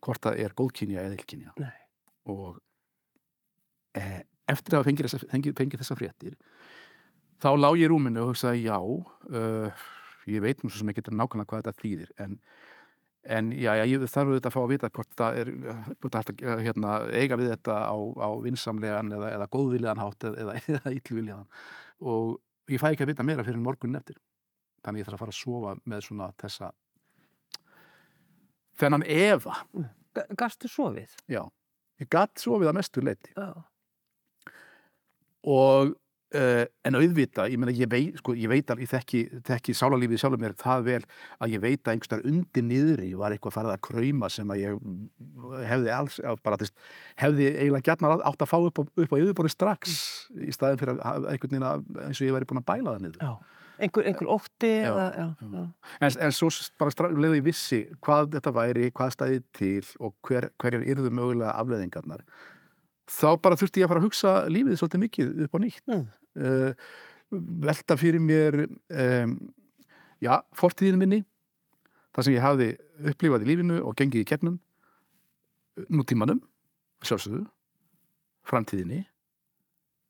hvort 0.00 0.24
það 0.24 0.42
er 0.46 0.56
góðkynja 0.56 1.04
eða 1.04 1.18
illkynja. 1.18 1.54
Nei. 1.60 1.78
Og 2.32 2.60
eh, 3.98 4.22
eftir 4.50 4.76
að 4.76 4.80
hafa 4.80 4.90
fengið 4.90 5.10
þessa, 5.10 5.80
þessa 5.82 5.98
fréttir, 5.98 6.36
þá 7.40 7.50
lá 7.56 7.70
ég 7.74 7.86
í 7.86 7.90
rúminu 7.90 8.24
og 8.24 8.32
hugsaði, 8.32 8.66
já, 8.68 8.76
uh, 8.80 9.84
ég 10.30 10.44
veit 10.44 10.62
nú 10.62 10.70
svo 10.70 10.82
sem 10.82 10.92
ekki 10.92 11.04
nákvæmlega 11.08 11.48
hvað 11.50 11.62
þetta 11.62 11.82
þýðir, 11.82 12.10
en 12.24 12.36
En 13.30 13.52
já, 13.54 13.70
já, 13.78 13.84
ég 13.86 14.02
þarf 14.10 14.32
auðvitað 14.32 14.48
að 14.50 14.54
fá 14.56 14.60
að 14.60 14.70
vita 14.72 14.90
hvort 14.90 15.12
það 15.18 15.36
er 15.40 15.50
hvort 16.00 16.16
það 16.16 16.30
er 16.32 16.52
að 16.54 16.62
hérna, 16.66 16.94
eiga 17.14 17.38
við 17.38 17.52
þetta 17.52 17.76
á, 17.86 17.96
á 17.96 18.28
vinsamlegan 18.42 19.12
eða, 19.14 19.28
eða 19.36 19.48
góðviljaðan 19.54 20.02
hátt 20.02 20.26
eða, 20.32 20.56
eða 20.74 20.94
illviljaðan. 20.96 21.48
Og 22.10 22.72
ég 22.74 22.82
fæ 22.82 22.88
ekki 22.90 23.06
að 23.06 23.12
vita 23.12 23.26
meira 23.26 23.46
fyrir 23.46 23.62
morgunin 23.62 24.00
eftir. 24.00 24.18
Þannig 24.82 25.02
ég 25.02 25.08
þarf 25.10 25.18
að 25.18 25.22
fara 25.24 25.34
að 25.34 25.40
sofa 25.40 25.76
með 25.92 26.04
svona 26.08 26.30
þessa 26.40 26.72
þennan 28.80 29.06
efa. 29.06 29.56
Gastu 30.38 30.68
sofið? 30.70 31.12
já, 31.30 31.44
ég 32.02 32.08
gatt 32.10 32.40
sofið 32.42 32.72
að 32.72 32.78
mestu 32.80 33.02
leiti 33.04 33.30
Já. 33.36 33.52
og 35.46 35.92
uh, 36.38 36.64
en 36.86 36.96
auðvita, 36.98 37.46
ég 37.50 37.60
meina 37.60 37.74
ég 37.74 37.90
veit 37.90 38.18
sko, 38.20 38.34
ég 38.38 38.50
veit 38.50 38.70
að 38.72 38.82
ég 38.84 38.90
þekki, 38.90 39.20
þekki 39.48 39.74
sálarlífið 39.76 40.20
sjálfur 40.22 40.42
mér 40.42 40.54
það 40.60 40.84
vel 40.88 41.00
að 41.42 41.54
ég 41.54 41.62
veit 41.64 41.80
að 41.84 41.92
einhverstaðar 41.94 42.28
undir 42.30 42.66
niðri 42.66 43.10
var 43.18 43.34
eitthvað 43.34 43.56
farið 43.58 43.74
að 43.74 43.82
krauma 43.88 44.30
sem 44.32 44.52
að 44.54 44.62
ég 44.62 44.80
hefði 45.70 45.94
alls 45.96 46.18
bara, 46.44 46.58
þess, 46.60 46.74
hefði 47.22 47.48
eiginlega 47.54 47.86
gætna 47.90 48.12
átt 48.18 48.44
að 48.46 48.52
fá 48.52 48.58
upp 48.60 48.78
á, 48.78 48.82
upp 48.86 49.14
á 49.14 49.20
yfirborði 49.20 49.54
strax 49.54 49.96
í 50.38 50.52
staðin 50.54 50.82
fyrir 50.82 51.00
að 51.00 51.30
einhvern 51.32 51.56
veginn 51.56 51.70
að, 51.70 51.88
eins 52.06 52.20
og 52.20 52.28
ég 52.28 52.36
væri 52.38 52.50
búin 52.50 52.62
að 52.62 52.68
bæla 52.72 52.94
það 52.96 53.02
niður 53.08 53.24
Já. 53.24 53.32
Einhver, 53.80 54.04
einhver 54.10 54.28
ótti 54.28 54.68
Já, 54.68 54.90
eða, 54.90 55.04
já, 55.16 55.26
já. 55.56 55.60
en, 56.04 56.16
en 56.26 56.34
svo 56.36 56.50
bara 56.82 57.10
leiði 57.16 57.38
ég 57.38 57.44
vissi 57.46 57.78
hvað 58.04 58.34
þetta 58.36 58.52
væri, 58.52 58.90
hvað 58.92 59.14
stæði 59.14 59.38
til 59.56 59.86
og 60.04 60.12
hver, 60.28 60.50
hverjar 60.60 60.84
yrðu 60.84 61.12
mögulega 61.16 61.54
afleðingarnar 61.62 62.20
þá 63.10 63.30
bara 63.42 63.56
þurfti 63.58 63.80
ég 63.80 63.88
að 63.88 63.92
fara 63.94 64.02
að 64.02 64.08
hugsa 64.10 64.32
lífið 64.52 64.76
svolítið 64.82 65.02
mikið 65.06 65.30
upp 65.46 65.56
á 65.56 65.58
nýtt 65.64 65.88
Mm. 65.90 66.04
Uh, 66.38 66.72
velta 67.30 67.96
fyrir 68.00 68.22
mér 68.22 68.64
um, 68.66 69.36
já, 70.22 70.34
fortíðin 70.56 70.98
minni 71.00 71.22
það 72.14 72.26
sem 72.26 72.36
ég 72.36 72.44
hafði 72.44 72.68
upplifað 73.12 73.46
í 73.46 73.50
lífinu 73.52 73.80
og 73.86 73.96
gengið 73.98 74.24
í 74.24 74.28
kernum 74.28 74.58
nútímanum 75.88 76.42
sjálfsögðu 77.06 77.46
framtíðinni 78.50 79.04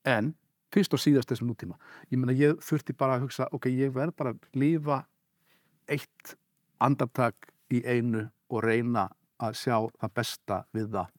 en 0.09 0.33
fyrst 0.71 0.93
og 0.95 1.01
síðast 1.03 1.29
þessum 1.31 1.51
nútíma. 1.51 1.77
Ég 2.09 2.19
meina 2.19 2.35
ég 2.35 2.59
þurfti 2.63 2.95
bara 2.97 3.17
að 3.17 3.27
hugsa 3.27 3.47
ok, 3.51 3.67
ég 3.69 3.91
verð 3.95 4.15
bara 4.17 4.33
að 4.33 4.45
lifa 4.57 5.01
eitt 5.91 6.35
andartak 6.81 7.51
í 7.71 7.83
einu 7.83 8.29
og 8.51 8.63
reyna 8.65 9.09
að 9.41 9.57
sjá 9.59 9.75
það 9.99 10.15
besta 10.15 10.63
við 10.75 10.89
það 10.95 11.11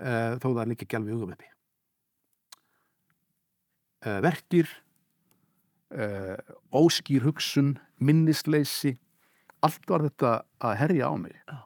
uh, 0.00 0.34
þó 0.40 0.48
það 0.48 0.62
er 0.64 0.72
líka 0.72 0.88
gælfi 0.88 1.14
hugum 1.14 1.34
uppi 1.36 1.57
verkir 4.04 4.68
uh, 5.94 6.36
óskýr 6.72 7.24
hugsun 7.26 7.76
minnisleysi 7.98 8.96
allt 9.64 9.88
var 9.90 10.04
þetta 10.06 10.34
að 10.62 10.76
herja 10.82 11.10
á 11.10 11.14
mig 11.18 11.34
Já. 11.48 11.58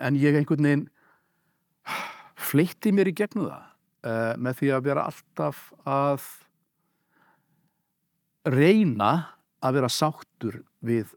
en 0.00 0.18
ég 0.18 0.34
einhvern 0.34 0.66
veginn 0.66 0.88
fleitti 2.50 2.92
mér 2.92 3.12
í 3.12 3.16
gegnum 3.16 3.50
það 3.50 3.68
uh, 4.08 4.34
með 4.40 4.58
því 4.60 4.72
að 4.74 4.88
vera 4.88 5.06
alltaf 5.10 5.68
að 5.86 6.26
reyna 8.50 9.12
að 9.64 9.78
vera 9.78 9.88
sáttur 9.88 10.58
við 10.84 11.14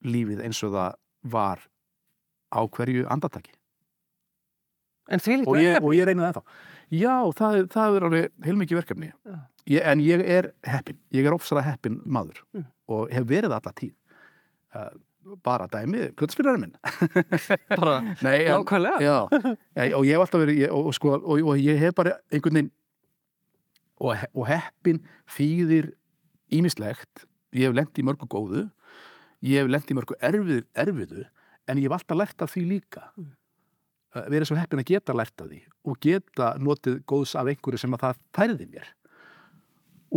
lífið 0.00 0.40
eins 0.42 0.58
og 0.64 0.72
það 0.72 0.94
var 1.30 1.60
á 2.50 2.60
hverju 2.64 3.04
andartaki 3.12 3.52
En 5.10 5.18
því 5.22 5.36
og 5.46 5.56
ég, 5.58 5.76
og 5.82 5.92
ég 5.96 6.06
reyna 6.08 6.22
það 6.22 6.32
ennþá. 6.32 6.42
Já, 6.90 7.14
það, 7.38 7.56
er- 7.60 7.68
það 7.74 7.96
er 7.98 8.06
alveg 8.08 8.30
heilmikið 8.46 8.78
verkefni. 8.80 9.12
Ég, 9.70 9.82
en 9.86 10.00
ég 10.02 10.22
er 10.26 10.50
heppin 10.66 10.98
ég 11.14 11.26
er 11.28 11.34
ofsara 11.36 11.62
heppin 11.66 12.00
maður 12.06 12.40
Mm. 12.54 12.64
og 12.88 13.10
hef 13.14 13.24
verið 13.30 13.52
alla 13.54 13.72
tíð. 13.74 13.92
Uh, 14.74 14.88
bara 15.44 15.66
dæmi, 15.68 16.08
plötspillarinn 16.16 16.60
minn. 16.64 16.74
Bara 17.76 18.00
Nei, 18.24 18.46
en, 18.46 18.62
nákvæmlega. 18.64 18.98
já, 19.02 19.94
og 19.94 20.04
ég 20.06 20.14
hef 20.16 20.24
alltaf 20.24 20.40
verið 20.42 20.58
ég, 20.64 20.70
og, 20.74 20.92
sko, 20.94 21.12
og, 21.20 21.42
og 21.42 21.58
ég 21.60 21.78
hef 21.78 21.94
bara 21.94 22.16
einhvern 22.32 22.54
veginn 22.60 22.70
og, 24.00 24.16
og 24.34 24.46
heppin 24.48 25.02
þýðir 25.36 25.90
ímislegt 26.50 27.26
ég 27.54 27.66
hef 27.68 27.74
lent 27.76 27.98
í 28.00 28.04
mörgu 28.06 28.26
góðu. 28.30 28.62
Ég 29.44 29.60
hef 29.62 29.70
lent 29.72 29.90
í 29.92 29.96
mörgu 29.98 30.16
erfið, 30.24 30.64
erfiðu 30.74 31.26
en 31.68 31.78
ég 31.78 31.86
hef 31.90 31.98
alltaf 31.98 32.18
lært 32.18 32.42
af 32.46 32.54
því 32.54 32.64
líka. 32.70 33.04
Mm. 33.16 33.30
Uh, 34.16 34.26
verið 34.32 34.50
svo 34.50 34.58
heppin 34.58 34.82
að 34.82 34.90
geta 34.92 35.16
lært 35.16 35.42
af 35.42 35.50
því 35.50 35.60
og 35.88 36.00
geta 36.04 36.50
notið 36.60 37.00
góðs 37.08 37.36
af 37.38 37.50
einhverju 37.50 37.82
sem 37.82 37.96
að 37.96 38.04
það 38.06 38.20
færði 38.36 38.68
mér. 38.72 38.90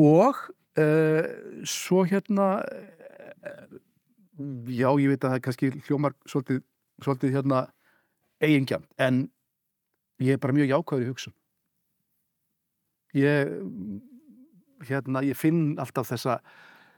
Og 0.04 0.42
uh, 0.82 1.30
svo 1.70 2.04
hérna 2.10 2.50
uh, 2.64 3.78
já, 4.68 4.90
ég 4.90 5.14
veit 5.14 5.24
að 5.24 5.36
það 5.36 5.46
kannski 5.48 5.72
hljómar 5.88 6.18
svolítið, 6.26 6.64
svolítið 7.04 7.38
hérna 7.38 7.64
eigingjarn, 8.44 8.86
en 9.00 9.24
ég 10.24 10.36
er 10.36 10.44
bara 10.44 10.56
mjög 10.56 10.74
jákvæður 10.74 11.06
í 11.06 11.10
hugsun. 11.12 11.36
Ég 13.14 13.52
hérna, 14.90 15.22
ég 15.24 15.38
finn 15.38 15.76
alltaf 15.80 16.10
þessa 16.10 16.40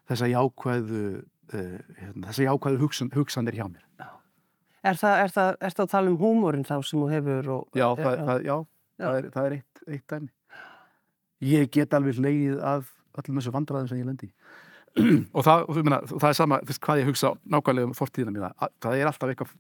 þessa 0.09 0.29
jákvæðu 0.29 1.01
uh, 1.19 1.79
hérna, 1.99 2.29
þessa 2.29 2.47
jákvæðu 2.47 2.81
hugsun, 2.83 3.11
hugsanir 3.15 3.57
hjá 3.57 3.67
mér 3.67 3.83
Er 4.85 4.97
það, 5.01 5.15
er 5.25 5.31
það, 5.33 5.51
er 5.65 5.73
það 5.75 5.83
að 5.87 5.91
tala 5.95 6.11
um 6.13 6.17
húmórin 6.21 6.65
þá 6.67 6.75
sem 6.85 6.99
þú 7.01 7.07
hefur 7.09 7.47
og... 7.55 7.63
já, 7.73 7.87
það, 7.97 8.19
það, 8.27 8.43
já, 8.45 8.55
Já. 8.95 9.05
það 9.07 9.15
er, 9.19 9.29
það 9.33 9.47
er 9.49 9.55
eitt, 9.57 9.81
eitt 9.95 10.05
dæmi 10.13 10.29
ég 11.51 11.69
get 11.75 11.93
alveg 11.97 12.19
leið 12.21 12.59
að 12.63 12.85
öllum 13.19 13.39
þessu 13.41 13.53
vandræðum 13.55 13.89
sem 13.91 13.99
ég 14.01 14.07
lendi 14.09 14.29
í. 14.29 14.33
og 15.35 15.43
það, 15.43 15.65
og 15.67 16.19
það 16.21 16.29
er 16.29 16.37
sama 16.37 16.59
fyrst, 16.67 16.81
hvað 16.85 17.01
ég 17.01 17.09
hugsa 17.09 17.31
nákvæmlega 17.51 17.89
um 17.89 17.95
fortíðina 17.97 18.31
mína 18.35 18.51
að- 18.63 18.71
það 18.85 18.97
er 19.01 19.09
alltaf 19.09 19.33
eitthvað 19.33 19.55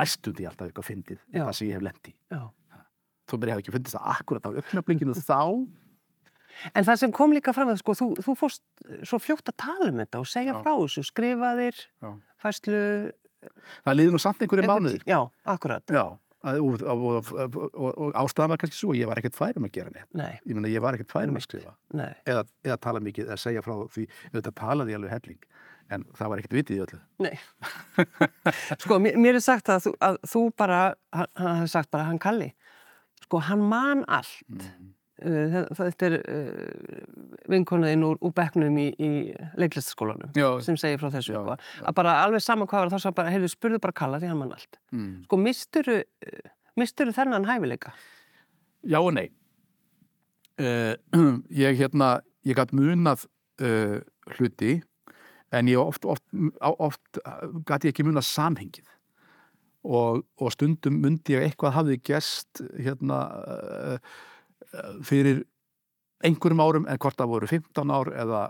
næstundi 0.00 0.46
alltaf 0.46 0.68
eitthvað 0.70 0.86
fyndið 0.92 1.22
það 1.34 1.52
sem 1.58 1.68
ég 1.70 1.78
hef 1.78 1.86
lendi 1.88 2.14
Já. 2.30 2.42
þó 3.30 3.34
mér 3.42 3.52
hef 3.54 3.62
ekki 3.64 3.74
fundist 3.74 3.96
það 3.96 4.12
akkurat 4.14 4.46
á 4.46 4.50
uppnaflinginu 4.62 5.16
þá 5.18 5.40
En 6.76 6.84
það 6.84 6.96
sem 7.00 7.12
kom 7.14 7.32
líka 7.32 7.52
fram 7.56 7.70
að 7.72 7.78
sko, 7.80 7.94
þú, 7.96 8.06
þú 8.26 8.32
fórst 8.36 8.60
svo 9.06 9.18
fljótt 9.22 9.48
að 9.48 9.54
tala 9.62 9.86
um 9.92 10.00
þetta 10.02 10.18
og 10.20 10.26
segja 10.28 10.52
Já. 10.52 10.58
frá 10.60 10.72
þessu, 10.76 11.04
skrifaðir, 11.08 11.78
Já. 12.02 12.08
fæslu... 12.42 12.80
það 13.86 13.96
liði 13.98 14.12
nú 14.14 14.20
samt 14.22 14.42
einhverju 14.44 14.68
mánuðir 14.70 15.06
Já, 15.08 15.20
akkurat. 15.54 15.84
já, 15.90 16.04
að- 16.44 16.60
og, 16.64 16.82
og, 16.82 17.32
og, 17.36 17.90
og, 17.90 18.12
ástæðan 18.22 18.52
var 18.54 18.60
kannski 18.62 18.78
svo 18.80 18.94
ég 18.96 19.08
var 19.10 19.20
ekkert 19.20 19.36
fær 19.36 19.58
um 19.60 19.66
að 19.68 19.74
gera 19.76 19.90
neitt 19.94 20.08
Nei, 20.16 20.32
ég 20.46 20.54
meina 20.56 20.70
ég 20.72 20.80
var 20.84 20.96
ekkert 20.96 21.12
fær 21.12 21.28
um 21.28 21.36
að 21.40 21.44
skrifa 21.48 21.74
nei. 21.92 22.12
eða, 22.26 22.44
eða 22.64 22.78
tala 22.80 23.02
mikið, 23.04 23.28
eða 23.28 23.40
segja 23.42 23.64
frá 23.66 23.74
því 23.92 24.06
auðvitað 24.32 24.56
talaði 24.62 24.96
alveg 24.96 25.12
helling 25.16 25.42
en 25.90 26.04
það 26.14 26.28
var 26.32 26.38
ekkert 26.42 26.56
vitið 26.60 26.76
í 26.76 26.82
öllu 26.86 27.00
Nei. 27.26 27.34
sko, 28.84 28.98
mér, 29.02 29.16
mér 29.20 29.38
er 29.40 29.44
sagt 29.44 29.68
að 29.72 29.88
þú, 29.88 29.92
að 30.06 30.18
þú 30.32 30.42
bara, 30.60 30.80
hann, 31.16 31.30
hann 31.40 31.56
hefði 31.60 31.72
sagt 31.74 31.90
bara, 31.92 32.06
hann 32.08 32.20
kalli, 32.22 32.52
sko, 33.24 33.40
hann 33.50 33.64
man 33.68 34.04
allt. 34.08 34.32
mm. 34.48 34.94
Það- 35.20 35.70
þetta 35.80 36.06
er 36.10 36.14
uh, 36.20 37.00
vinkonuðin 37.52 38.04
úr, 38.06 38.18
úr 38.24 38.32
bekknum 38.36 38.76
í, 38.80 38.86
í 38.96 39.10
leiklistaskólanum 39.60 40.32
sem 40.64 40.78
segir 40.80 41.00
frá 41.02 41.10
þessu, 41.12 41.34
Já, 41.36 41.40
já. 41.44 41.56
Að 41.90 41.96
bara 41.98 42.14
alveg 42.24 42.40
sama 42.44 42.66
hvað 42.70 42.86
var 42.86 42.92
það 42.94 43.02
svo 43.04 43.12
bara, 43.18 43.32
heyrðu, 43.34 43.50
spurðu 43.52 43.80
bara 43.84 43.92
kalla 44.00 44.20
því 44.22 44.30
hann 44.32 44.40
man 44.40 44.54
allt. 44.56 44.78
mm. 44.94 45.10
Sko, 45.26 45.36
misturu, 45.44 45.98
uh, 46.00 46.54
misturu 46.80 47.12
þennan 47.16 47.44
hæfileika? 47.50 47.92
já 48.88 48.96
og 49.04 49.12
nei 49.12 49.26
uh, 50.60 50.94
ég 51.64 51.76
hérna 51.80 52.20
ég 52.48 52.56
gætt 52.56 52.72
munað 52.76 53.26
uh, 53.60 53.98
hluti 54.38 54.78
en 55.52 55.68
ég 55.68 55.76
oft, 55.82 56.04
oft, 56.08 56.24
oft 56.62 57.20
gæti 57.68 57.90
ekki 57.90 58.04
munað 58.06 58.24
samhengið 58.28 58.86
og, 59.84 60.22
og 60.40 60.52
stundum 60.54 60.98
mundi 61.02 61.34
ég 61.36 61.46
eitthvað 61.50 61.76
hafði 61.78 61.98
gest 62.08 62.60
hérna 62.80 63.20
uh, 63.40 63.98
fyrir 65.06 65.44
einhverjum 66.24 66.62
árum 66.62 66.88
en 66.88 67.00
hvort 67.00 67.18
það 67.18 67.32
voru 67.34 67.50
15 67.50 67.94
ár 67.94 68.12
eða 68.12 68.42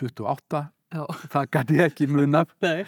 28 0.00 0.62
Já. 0.94 1.02
það 1.32 1.48
gæti 1.56 1.78
ég 1.78 1.90
ekki 1.90 2.06
munað. 2.10 2.52
Nei. 2.64 2.84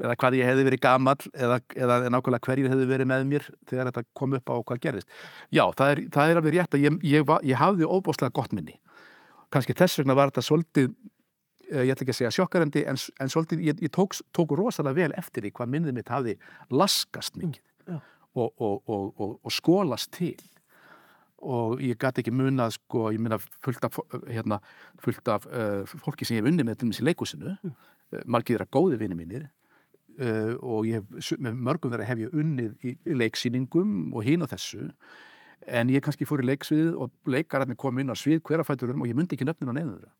eða 0.00 0.14
hvað 0.16 0.36
ég 0.38 0.48
hefði 0.48 0.62
verið 0.70 0.80
gamall 0.86 1.26
eða, 1.36 1.58
eða 1.76 1.96
nákvæmlega 2.12 2.48
hverjir 2.48 2.70
hefði 2.72 2.86
verið 2.88 3.08
með 3.10 3.26
mér 3.28 3.48
þegar 3.68 3.90
þetta 3.90 4.04
kom 4.16 4.36
upp 4.38 4.52
á 4.52 4.56
hvað 4.56 4.80
gerðist. 4.86 5.10
Já, 5.52 5.64
það 5.76 5.92
er, 5.92 6.00
það 6.14 6.30
er 6.30 6.40
alveg 6.40 6.56
rétt 6.56 6.76
að 6.76 6.86
ég, 6.86 6.96
ég, 7.04 7.26
var, 7.28 7.44
ég 7.44 7.60
hafði 7.60 7.90
óbáslega 7.90 8.36
gott 8.38 8.56
minni. 8.56 8.78
Kannski 9.52 9.76
þess 9.76 10.00
vegna 10.00 10.16
var 10.16 10.32
þetta 10.32 10.46
svolítið 10.48 10.88
eh, 10.88 11.84
ég 11.84 11.92
ætla 11.92 12.06
ekki 12.06 12.14
að 12.14 12.20
segja 12.22 12.34
sjokkarendi 12.38 12.86
en, 12.88 13.00
en 13.20 13.32
svolítið, 13.32 13.64
ég, 13.68 13.84
ég 13.84 13.92
tók, 13.92 14.16
tók 14.36 14.56
rosalega 14.56 14.96
vel 14.96 15.16
eftir 15.20 15.44
því 15.44 15.52
hvað 15.60 15.72
minnið 15.76 15.98
mitt 16.00 16.12
hafði 16.12 16.38
laskast 16.72 17.36
mikið 17.36 17.62
og, 18.36 18.50
og, 18.60 18.80
og, 18.88 19.04
og, 19.16 19.36
og 19.44 19.52
skólast 19.52 20.12
til 20.16 20.36
og 21.46 21.82
ég 21.84 21.98
gæti 22.02 22.22
ekki 22.24 22.32
munað 22.34 22.74
sko, 22.76 23.04
ég 23.14 23.20
minna 23.22 23.38
fullt 23.64 23.84
af, 23.86 23.98
hérna, 24.30 24.58
fullt 25.02 25.28
af 25.30 25.46
uh, 25.46 25.84
fólki 26.02 26.26
sem 26.26 26.38
ég 26.38 26.42
hef 26.42 26.50
unni 26.50 26.66
með 26.66 26.80
til 26.80 26.88
dæmis 26.88 27.00
í 27.02 27.06
leikúsinu 27.06 27.52
mm. 27.54 27.76
uh, 28.16 28.24
margir 28.26 28.56
þeirra 28.56 28.68
góði 28.76 28.98
vinni 29.02 29.18
mínir 29.18 29.46
uh, 29.46 30.54
og 30.60 30.88
ég, 30.90 31.06
hef- 31.20 31.38
með 31.38 31.62
mörgum 31.68 31.94
þeirra 31.94 32.08
hef 32.10 32.24
ég 32.26 32.34
unnið 32.42 32.74
í, 32.90 32.96
leiksýningum 33.22 33.96
og 34.16 34.26
hín 34.26 34.42
og 34.46 34.50
þessu 34.52 34.90
en 35.66 35.90
ég 35.90 36.02
kannski 36.04 36.26
fór 36.28 36.42
í 36.44 36.48
leiksviðið 36.50 36.98
og 37.02 37.14
leikararnir 37.32 37.78
kom 37.80 37.98
inn 38.02 38.12
á 38.12 38.16
svið 38.18 38.42
hverafæturum 38.46 39.02
og 39.02 39.10
ég 39.10 39.16
myndi 39.18 39.34
ekki 39.38 39.46
nöfnin 39.48 39.72
á 39.72 39.74
nefnum 39.78 39.96
þeirra 40.00 40.14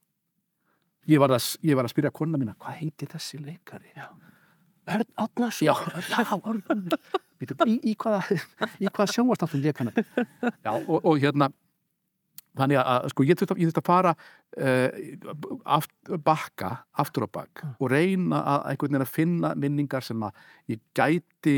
ég 1.13 1.21
var, 1.23 1.35
að, 1.37 1.51
ég 1.63 1.77
var 1.79 1.87
að 1.87 1.93
spyrja 1.95 2.15
konna 2.15 2.39
mína 2.41 2.57
hvað 2.59 2.81
heiti 2.81 3.07
þessi 3.13 3.39
leikari 3.43 3.93
já, 3.95 4.09
Örn 4.87 5.09
Átnarsson. 5.19 5.67
já, 5.67 5.75
já 6.15 6.35
Örn. 6.39 6.89
Býtu, 7.41 7.57
í, 7.69 7.77
í 7.93 7.95
hvaða, 8.01 8.23
hvaða 8.95 9.13
sjónvastáttum 9.13 9.63
leik 9.63 9.83
hann? 9.83 9.93
Já, 10.65 10.73
og, 10.73 10.99
og 11.03 11.21
hérna 11.23 11.51
þannig 12.57 12.81
að 12.81 13.09
sko 13.13 13.25
ég 13.29 13.37
þurfti 13.37 13.55
að, 13.57 13.63
ég 13.67 13.81
fara 13.85 14.13
uh, 14.17 15.01
aft, 15.77 15.93
bakka 16.25 16.71
aftur 16.97 17.27
á 17.27 17.35
bakk 17.39 17.65
og 17.77 17.91
reyna 17.93 18.41
að 18.41 18.71
einhvern 18.71 18.95
veginn 18.95 19.05
að 19.05 19.13
finna 19.13 19.51
minningar 19.61 20.07
sem 20.07 20.25
að 20.25 20.39
ég 20.73 20.81
gæti 20.97 21.57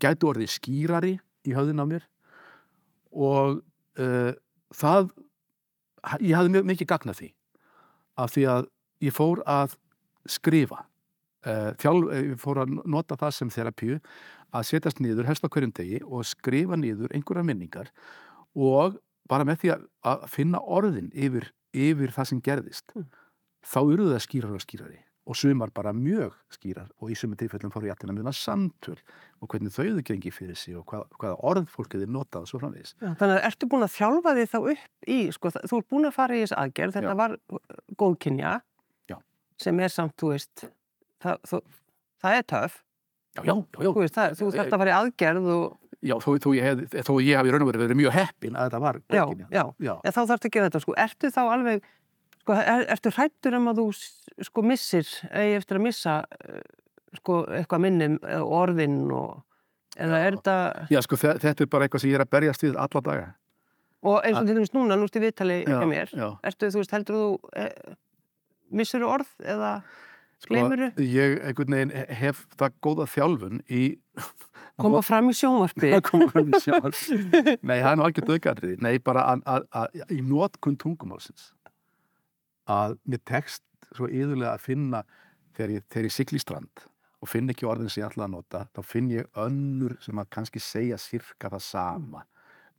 gæti 0.00 0.28
orðið 0.28 0.52
skýrari 0.54 1.14
í 1.44 1.54
höfðin 1.56 1.82
á 1.82 1.86
mér. 1.88 2.04
Og 3.14 3.60
uh, 4.00 4.32
það 4.74 5.12
ég 6.20 6.36
hafði 6.36 6.54
mjög 6.56 6.68
mikið 6.72 6.90
gagnað 6.90 7.20
því 7.20 7.30
af 8.20 8.34
því 8.34 8.48
að 8.54 8.68
ég 9.04 9.14
fór 9.14 9.42
að 9.50 9.76
skrifa 10.30 10.84
uh, 10.84 11.70
þjálf, 11.80 12.10
ég 12.14 12.40
fór 12.40 12.62
að 12.64 12.74
nota 12.84 13.18
það 13.20 13.36
sem 13.38 13.52
þerapíu 13.54 13.98
að 14.54 14.68
setjast 14.70 15.00
niður 15.02 15.26
helst 15.28 15.44
á 15.46 15.50
hverjum 15.50 15.74
degi 15.74 16.00
og 16.04 16.24
skrifa 16.28 16.78
niður 16.80 17.12
einhverjar 17.16 17.46
minningar 17.48 17.90
og 18.54 18.98
bara 19.30 19.46
með 19.48 19.62
því 19.64 19.72
að, 19.74 19.86
að 20.12 20.26
finna 20.30 20.60
orðin 20.60 21.10
yfir, 21.14 21.50
yfir 21.74 22.12
það 22.14 22.30
sem 22.32 22.44
gerðist 22.44 22.94
Mm. 22.94 23.08
þá 23.64 23.78
urðu 23.80 24.12
það 24.12 24.24
skýrar 24.26 24.54
og 24.54 24.60
skýrari 24.62 24.98
og 25.24 25.36
sumar 25.40 25.70
bara 25.72 25.92
mjög 25.96 26.34
skýrar 26.52 26.90
og 27.00 27.08
í 27.08 27.14
sumar 27.16 27.38
tilfellum 27.40 27.72
fór 27.72 27.86
ég 27.88 27.94
alltaf 27.94 28.10
að 28.12 28.34
samtöl 28.36 28.98
og 29.40 29.48
hvernig 29.48 29.72
þau 29.72 29.86
þau 29.96 30.02
gengi 30.04 30.32
fyrir 30.34 30.58
sig 30.60 30.76
og 30.76 30.84
hvað, 30.90 31.06
hvaða 31.16 31.38
orð 31.48 31.70
fólk 31.72 31.96
hefði 31.96 32.08
notað 32.12 32.44
og 32.44 32.50
svo 32.50 32.60
framvegis. 32.60 32.92
Já, 33.00 33.14
þannig 33.16 33.38
að 33.38 33.46
ertu 33.48 33.68
búin 33.72 33.86
að 33.86 33.94
þjálfa 33.94 34.34
þig 34.36 34.50
þá 34.52 34.58
upp 34.74 35.08
í, 35.08 35.18
sko, 35.32 35.52
þú 35.56 35.78
ert 35.80 35.88
búin 35.94 36.08
að 36.10 36.16
fara 36.18 36.36
í 36.36 36.42
þessu 36.44 36.58
aðgerð, 36.60 36.96
þetta 36.98 37.14
Já. 37.14 37.18
var 37.22 37.36
uh, 37.40 37.62
góðkynja, 38.04 38.52
Já. 39.08 39.16
sem 39.64 39.80
er 39.80 39.94
samt, 39.96 40.16
þú 40.20 40.32
veist, 40.34 40.66
það, 41.24 41.40
þú, 41.48 41.62
það 42.20 42.38
er 42.42 42.46
töf, 42.52 42.76
Já, 43.34 43.42
já, 43.42 43.54
já, 43.54 43.82
já. 43.82 43.90
þú 43.90 44.00
veist, 44.04 44.14
það, 44.14 44.34
þú 44.38 44.50
þarft 44.54 44.74
að 44.76 44.78
fara 44.84 44.90
í 44.92 44.96
aðgerð 45.00 45.46
og, 45.54 45.64
já, 46.04 46.14
þó, 46.22 46.28
þó 46.44 46.48
ég 46.54 46.64
hef, 46.68 46.82
þó 47.08 47.12
ég 47.24 47.38
hef 47.40 47.46
í 47.48 47.52
raun 47.54 47.64
og 47.64 47.70
verið 47.72 47.82
verið 47.84 47.98
mjög 47.98 48.12
heppin 48.14 48.54
að 48.60 48.68
þetta 48.68 48.80
var 48.84 48.98
Já, 49.10 49.24
bókin, 49.26 49.46
já. 49.50 49.64
já. 49.88 49.94
En 50.04 50.12
þá 50.14 50.20
þarf 50.28 50.44
að 50.46 50.52
gera 50.54 50.68
þetta, 50.70 50.82
sko, 50.84 50.94
ertu 51.04 51.30
þá 51.34 51.40
alveg, 51.54 51.88
sko, 52.44 52.58
er, 52.60 52.84
ertu 52.94 53.12
hrættur 53.16 53.56
um 53.58 53.66
að 53.72 53.80
þú, 53.82 53.86
sko, 54.50 54.62
missir, 54.70 55.10
eigi 55.32 55.56
eftir 55.58 55.80
að 55.80 55.86
missa, 55.88 56.14
eh, 56.44 56.60
sko, 57.18 57.40
eitthvað 57.58 57.84
minnum 57.88 58.18
og 58.38 58.54
orðin 58.60 58.96
og, 59.18 59.42
eða 59.98 60.22
er 60.28 60.38
þetta, 60.38 60.56
Já, 60.94 61.00
sko, 61.08 61.16
þe- 61.24 61.36
þetta 61.42 61.66
er 61.66 61.72
bara 61.74 61.88
eitthvað 61.88 62.04
sem 62.04 62.10
ég 62.10 62.20
er 62.20 62.24
að 62.26 62.32
berjast 62.36 62.62
við 62.68 62.78
alla 62.86 63.00
daga. 63.10 63.26
og 64.04 64.20
eins 64.26 64.36
og 64.38 64.46
til 64.46 64.54
dæmis 64.58 64.72
núna, 64.76 64.96
nú 65.00 65.06
stu 65.08 65.18
viðtali 65.22 65.62
Já, 65.64 65.78
hjá 65.80 65.86
mér, 65.88 66.10
já. 66.14 66.26
ertu, 66.44 66.66
þú 66.70 66.80
veist, 66.82 66.90
heldur 66.92 67.14
þú, 67.16 67.28
eh, 67.56 67.94
missur 68.70 69.00
þú 69.00 69.08
orð 69.14 69.30
eða 69.42 69.70
Gleymur 70.48 70.82
þú? 70.84 71.06
Ég 71.08 71.36
einhvern 71.40 71.76
veginn 71.76 71.94
hef 72.20 72.44
það 72.58 72.78
góða 72.84 73.08
þjálfun 73.14 73.62
í... 73.68 73.82
Koma 74.82 75.02
fram 75.06 75.30
í 75.30 75.34
sjónvarpi? 75.38 75.92
koma 76.02 76.26
fram 76.32 76.48
í 76.50 76.60
sjálf. 76.62 77.02
Nei, 77.62 77.76
það 77.78 77.90
er 77.90 77.98
nú 78.00 78.06
algjörð 78.08 78.32
auðgarðrið. 78.34 78.80
Nei, 78.82 78.96
bara 79.06 79.26
að, 79.38 80.00
í 80.10 80.18
notkun 80.26 80.78
tungumálsins 80.80 81.52
að 82.70 82.96
mér 83.04 83.22
tekst 83.28 83.62
svo 83.94 84.08
yðurlega 84.08 84.54
að 84.56 84.64
finna 84.64 85.02
þegar 85.54 85.76
ég, 85.76 85.86
þegar 85.92 86.08
ég 86.08 86.14
sigli 86.14 86.40
í 86.40 86.42
strand 86.42 86.86
og 87.24 87.30
finn 87.30 87.52
ekki 87.52 87.68
orðin 87.68 87.92
sem 87.92 88.02
ég 88.02 88.08
ætla 88.10 88.26
að 88.26 88.34
nota, 88.34 88.64
þá 88.74 88.80
finn 88.84 89.10
ég 89.12 89.28
önnur 89.40 89.94
sem 90.04 90.18
að 90.20 90.30
kannski 90.36 90.60
segja 90.60 90.98
sirka 91.00 91.52
það 91.52 91.64
sama 91.64 92.24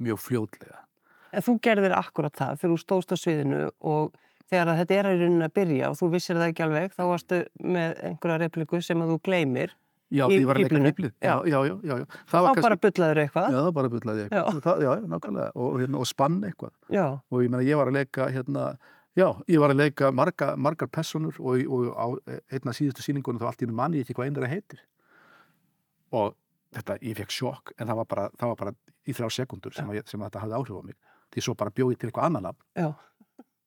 mjög 0.02 0.22
fljótlega. 0.22 0.84
En 1.36 1.46
þú 1.46 1.56
gerðir 1.64 1.96
akkurat 1.98 2.36
það 2.36 2.60
þegar 2.62 2.74
þú 2.74 2.82
stóðst 2.84 3.16
á 3.16 3.18
sviðinu 3.20 3.62
og 3.88 4.20
þegar 4.52 4.75
þetta 4.82 5.00
er 5.00 5.10
að 5.10 5.24
rauninni 5.24 5.48
að 5.48 5.56
byrja 5.60 5.90
og 5.90 5.98
þú 6.00 6.12
vissir 6.14 6.38
það 6.40 6.52
ekki 6.52 6.66
alveg, 6.66 6.94
þá 6.96 7.04
varstu 7.10 7.42
með 7.64 7.98
einhverja 8.10 8.42
repliku 8.46 8.82
sem 8.86 9.02
að 9.04 9.16
þú 9.16 9.20
gleymir, 9.30 9.75
Já, 10.14 10.28
Í 10.30 10.36
ég 10.38 10.44
var 10.46 10.60
að 10.60 10.66
leika 10.68 10.80
fíflið. 10.86 11.14
Já, 11.18 11.34
já, 11.50 11.56
já, 11.66 11.74
já, 11.82 11.96
já. 11.98 12.18
Þá 12.30 12.36
var 12.46 12.60
bara 12.62 12.75
bullaður 12.78 13.20
eitthvað. 13.24 13.48
Já, 13.50 13.58
það 13.58 13.70
bara 13.78 13.90
bullaði 13.90 14.22
ég. 14.22 14.36
Já. 14.36 14.75
Já, 14.86 14.92
nákvæmlega. 15.10 15.48
Og, 15.56 15.80
hérna, 15.82 16.02
og 16.04 16.10
spann 16.10 16.36
eitthvað. 16.46 16.74
Já, 16.94 17.06
Og 17.34 17.42
ég 17.42 17.50
meina, 17.50 17.64
ég 17.66 17.80
var 17.80 17.90
að 17.90 17.98
leika, 17.98 18.28
hérna, 18.36 18.66
já, 19.18 19.25
ég 19.50 19.64
var 19.64 19.74
að 19.74 19.82
leika 19.82 20.12
marga, 20.14 20.52
margar 20.62 20.92
personur 20.94 21.40
og, 21.42 21.66
og 21.66 21.90
á 21.98 22.06
einna 22.54 22.75
síðustu 22.78 23.02
sýningunum 23.02 23.42
þá 23.42 23.50
allt 23.50 23.66
í 23.66 23.70
manni 23.72 24.04
ég 24.04 24.06
ekki 24.06 24.20
hvað 24.20 24.30
einra 24.30 24.52
heitir. 24.52 24.86
Og 26.14 26.38
þetta, 26.78 27.00
ég 27.02 27.18
fekk 27.24 27.34
sjokk, 27.34 27.74
en 27.80 27.90
það 27.90 28.02
var 28.04 28.10
bara, 28.14 28.30
það 28.38 28.54
var 28.54 28.62
bara 28.62 28.75
í 29.10 29.18
þrjá 29.18 29.32
sekundur 29.42 29.74
sem, 29.74 29.90
að, 29.90 30.06
sem 30.06 30.22
að 30.22 30.30
þetta 30.30 30.46
hafði 30.46 30.60
áhrif 30.60 30.80
á 30.80 30.84
mig. 30.86 31.00
Því 31.34 31.48
svo 31.48 31.58
bara 31.58 31.74
bjóði 31.74 31.98
til 31.98 32.12
eitthvað 32.12 32.30
annan 32.30 32.46
nafn 32.52 32.62
já. 32.78 32.92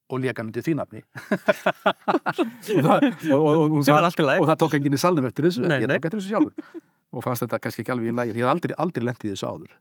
Og 0.08 0.22
leka 0.22 0.42
hann 0.42 0.50
undir 0.50 0.64
því 0.64 0.74
nafni. 0.78 1.02
og, 4.40 4.48
það, 4.48 4.56
tók 4.62 4.76
enginn 4.78 4.96
í 4.96 5.00
salnum 5.00 5.28
eftir 5.28 5.48
þessu. 5.48 5.66
Nei, 5.66 5.82
ég 5.82 5.90
nei. 5.90 5.98
tók 5.98 6.08
eftir 6.08 6.20
þessu 6.22 6.32
sjálfur. 6.32 6.82
og 7.12 7.24
fannst 7.24 7.44
þetta 7.44 7.60
kannski 7.64 7.84
ekki 7.84 7.94
alveg 7.94 8.12
í 8.12 8.16
lagi. 8.16 8.34
Ég 8.36 8.44
hef 8.44 8.52
aldrei, 8.52 8.76
aldrei 8.84 9.08
lendið 9.08 9.34
þessu 9.34 9.48
áður. 9.48 9.74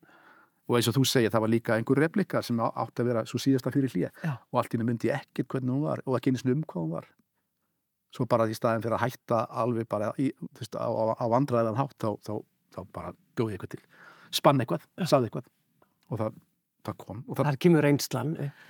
Og 0.67 0.75
eins 0.75 0.89
og 0.91 0.97
þú 0.97 1.03
segir, 1.07 1.31
það 1.31 1.43
var 1.45 1.51
líka 1.53 1.75
einhver 1.77 2.01
replika 2.03 2.41
sem 2.43 2.59
átti 2.59 3.03
að 3.03 3.11
vera 3.11 3.23
svo 3.29 3.39
síðasta 3.39 3.71
fyrir 3.71 3.93
hlýja. 3.93 4.09
Og 4.51 4.59
allt 4.59 4.73
í 4.73 4.77
henni 4.77 4.89
myndi 4.89 5.11
ekkert 5.15 5.47
hvernig 5.53 5.71
hún 5.71 5.85
var 5.87 6.03
og 6.03 6.17
ekki 6.19 6.35
sinni 6.35 6.57
um 6.57 6.65
hvað 6.67 6.83
hún 6.83 6.95
var. 6.97 7.07
Svo 8.15 8.27
bara 8.27 8.47
í 8.47 8.55
staðin 8.55 8.83
fyrir 8.83 8.97
að 8.97 9.05
hætta 9.05 9.45
alveg 9.63 9.87
bara 9.87 10.11
í, 10.19 10.31
veist, 10.59 10.75
á, 10.75 10.87
á, 10.87 11.03
á 11.15 11.25
vandræðan 11.31 11.79
hátt 11.79 11.95
þá, 12.03 12.09
þá, 12.23 12.33
þá 12.75 12.79
bara 12.95 13.13
bjóði 13.37 13.55
ég 13.55 13.61
eitthvað 13.61 13.73
til. 13.75 14.03
Spann 14.35 14.63
eitthvað, 14.63 14.83
sagði 15.07 15.29
eitthvað. 15.29 15.47
Og 16.11 16.21
það, 16.21 16.37
það 16.87 16.97
kom. 17.03 17.23
Það, 17.27 17.43
Þar 17.47 17.57
kemur 17.65 17.87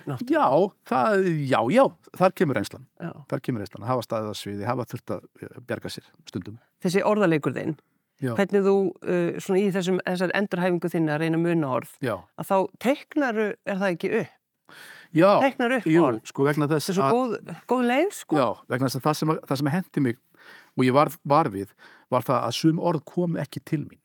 náttúrulega. 0.08 0.34
já, 0.34 0.46
það, 0.90 1.28
já, 1.48 1.60
já, 1.78 1.84
þar 2.20 2.34
kemur 2.40 2.60
einslan. 2.62 2.86
Já. 3.00 3.12
Þar 3.32 3.42
kemur 3.48 3.64
einslan. 3.64 3.86
Hafa 3.88 4.06
staðið 4.06 4.32
að 4.32 4.38
sviði, 4.42 4.66
hafa 4.68 4.86
þurft 4.92 5.14
að 5.16 5.28
eh, 5.42 5.60
bjarga 5.68 5.92
sér 5.94 6.08
stundum. 6.28 6.58
Þessi 6.84 7.04
orðaleikur 7.06 7.54
þinn, 7.56 7.76
Já. 8.18 8.32
hvernig 8.34 8.64
þú, 8.66 8.74
uh, 9.06 9.36
svona 9.38 9.60
í 9.62 9.68
þessum, 9.74 10.00
þessar 10.02 10.32
endurhæfingu 10.34 10.88
þinni 10.90 11.12
að 11.14 11.20
reyna 11.22 11.38
að 11.38 11.44
muna 11.46 11.68
orð, 11.76 11.92
að 12.02 12.48
þá 12.48 12.56
teiknaru, 12.82 13.44
er 13.62 13.76
það 13.78 13.92
ekki 13.94 14.10
upp? 14.18 14.32
já, 15.14 15.28
Teiknar 15.40 15.74
upp 15.78 15.86
jú, 15.88 16.02
orð. 16.04 16.18
sko 16.26 16.44
vegna 16.48 16.66
þess 16.68 16.90
Þetta 16.90 16.92
er 16.92 16.98
svo 16.98 17.12
góð, 17.14 17.52
góð 17.70 17.84
leið, 17.88 18.10
sko. 18.18 18.36
Já, 18.36 18.48
vegna 18.68 18.90
þess 18.90 18.98
að 18.98 19.06
það 19.06 19.14
sem, 19.20 19.30
að- 19.32 19.40
það 19.48 19.60
sem 19.62 19.70
hendi 19.76 20.00
mig 20.08 20.18
og 20.78 20.84
ég 20.84 20.92
var, 20.98 21.08
var 21.24 21.48
við 21.54 21.70
var 22.10 22.22
það 22.26 22.42
að 22.48 22.52
sum 22.58 22.78
orð 22.90 23.04
kom 23.06 23.36
ekki 23.40 23.62
til 23.64 23.80
mín. 23.86 24.00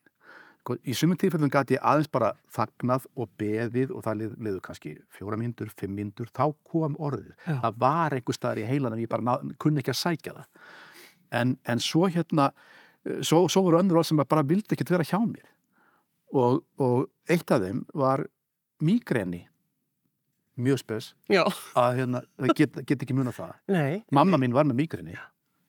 Sko, 0.64 0.78
Í 0.88 0.94
sumum 0.96 1.18
tilfellum 1.20 1.50
gæti 1.52 1.74
ég 1.76 1.82
aðeins 1.84 2.08
bara 2.08 2.30
þagnað 2.56 3.02
og 3.20 3.28
beðið 3.36 3.90
og 3.92 4.04
það 4.06 4.14
lið, 4.22 4.30
liður 4.46 4.62
kannski 4.64 4.94
fjóra 5.12 5.36
mínútur, 5.36 5.68
fimm 5.76 5.92
mínútur, 5.98 6.30
þá 6.32 6.54
kom 6.70 6.94
orðið. 7.04 7.34
Já. 7.44 7.58
Það 7.66 7.74
var 7.84 8.16
einhver 8.16 8.38
staðar 8.38 8.60
í 8.62 8.64
heilanum, 8.70 9.02
ég 9.04 9.10
bara 9.12 9.26
ná, 9.26 9.34
kunni 9.60 9.82
ekki 9.82 9.92
að 9.92 9.98
sækja 10.00 10.32
það. 10.38 10.46
En, 11.36 11.52
en 11.68 11.82
svo 11.84 12.08
hérna, 12.08 12.46
svo, 13.20 13.42
svo 13.52 13.64
voru 13.66 13.82
önnur 13.82 14.00
orð 14.00 14.08
sem 14.08 14.22
bara 14.24 14.46
vildi 14.48 14.72
ekkert 14.78 14.94
vera 14.94 15.04
hjá 15.04 15.20
mér. 15.20 15.50
Og, 16.32 16.62
og 16.80 17.10
eitt 17.30 17.52
af 17.52 17.60
þeim 17.62 17.84
var 17.94 18.24
mígreni, 18.80 19.42
mjög 20.64 20.80
spes, 20.80 21.10
Já. 21.28 21.44
að 21.76 22.00
hérna, 22.00 22.24
það 22.40 22.56
get, 22.62 22.80
get 22.88 23.04
ekki 23.04 23.14
munað 23.20 23.36
það. 23.42 23.52
Nei, 23.74 24.00
Mamma 24.14 24.40
mín 24.40 24.56
var 24.56 24.64
með 24.64 24.80
mígreni. 24.80 25.20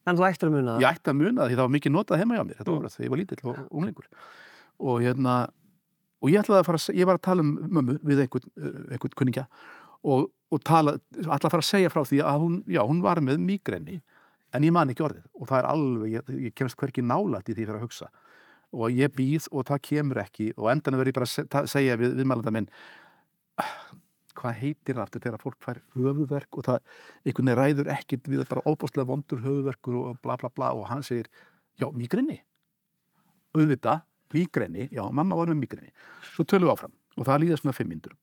en 0.06 0.15
þú 0.20 0.26
ættir 0.28 0.48
að 0.48 0.56
muna 0.56 0.76
það. 0.78 0.82
Ég 0.86 0.96
ætti 0.96 1.10
að 1.12 1.20
muna 1.20 1.41
það 1.41 1.48
því 1.52 1.56
það 1.60 1.63
var 1.67 1.76
mikið 1.76 1.93
notað 2.00 2.20
heima 2.22 2.36
hjá 2.39 2.43
mér 2.48 2.58
þetta 2.60 2.72
Mm. 2.72 2.76
voru 2.80 2.89
þegar 2.96 3.06
ég 3.06 3.10
var 3.13 3.20
lítill 3.26 3.43
og 3.50 3.62
unglingur 3.72 4.08
og 4.80 5.02
hérna 5.04 5.36
og 6.24 6.32
ég 6.32 6.42
ætlaði 6.42 6.64
að 6.64 6.70
fara 6.70 6.98
ég 6.98 7.08
var 7.10 7.20
að 7.20 7.26
tala 7.28 7.46
um 7.46 7.56
mömmu 7.78 7.98
við 8.02 8.26
einhvern, 8.26 8.52
uh, 8.58 8.80
einhvern 8.96 9.18
kunningja 9.20 9.46
og, 10.06 10.30
og 10.54 10.62
tala, 10.66 10.98
ætlaði 11.18 11.50
að 11.50 11.56
fara 11.56 11.64
að 11.64 11.70
segja 11.70 11.92
frá 11.94 12.04
því 12.06 12.22
að 12.26 12.44
hún, 12.44 12.60
já, 12.70 12.82
hún 12.86 13.02
var 13.06 13.22
með 13.26 13.42
mígreni 13.44 14.02
en 14.56 14.66
ég 14.66 14.74
man 14.76 14.92
ekki 14.92 15.06
orðið. 15.06 15.26
Og 15.40 15.50
það 15.50 15.60
er 15.60 15.68
alveg, 15.72 16.14
ég, 16.16 16.32
ég 16.48 16.56
kemst 16.58 16.80
hverki 16.80 17.04
nálætt 17.06 17.52
í 17.52 17.56
því 17.56 17.66
fyrir 17.66 17.80
að 17.80 17.86
hugsa. 17.86 18.10
Og 18.76 18.96
ég 18.96 19.14
býð 19.16 19.50
og 19.52 19.68
það 19.70 19.84
kemur 19.90 20.22
ekki 20.24 20.50
og 20.56 20.72
endan 20.72 20.98
verður 21.00 21.12
ég 21.12 21.18
bara 21.20 21.62
að 21.62 21.70
segja 21.72 22.00
við, 22.00 22.16
viðmælanda 22.20 22.54
minn 22.56 22.72
hvað 24.36 24.58
heitir 24.60 24.98
það 24.98 25.04
aftur 25.06 25.24
þegar 25.24 25.42
fólk 25.42 25.62
fær 25.64 25.78
höfuverk 25.96 26.58
og 26.60 26.66
það 26.68 26.80
einhvern 27.24 27.52
veginn 27.52 27.60
ræður 27.62 27.92
ekkit 27.94 28.26
við 28.28 28.42
bara 28.50 28.66
óbúslega 28.68 29.08
vondur 29.08 29.40
höfuverkur 29.46 30.00
og 30.02 30.18
bla 30.24 30.36
bla 30.42 30.52
bla. 30.52 30.74
Og 30.76 30.90
hann 30.90 31.06
segir, 31.08 31.30
já, 31.80 31.88
migrini 31.96 32.42
auðvitað, 33.56 34.04
migrini 34.34 34.90
já, 34.92 35.04
mamma 35.12 35.38
var 35.38 35.52
með 35.52 35.62
migrini 35.62 35.92
svo 36.34 36.46
tölum 36.48 36.70
við 36.70 36.76
áfram 36.76 36.96
og 37.16 37.28
það 37.28 37.44
líða 37.44 37.60
svona 37.62 37.76
fimm 37.78 37.92
myndur 37.94 38.16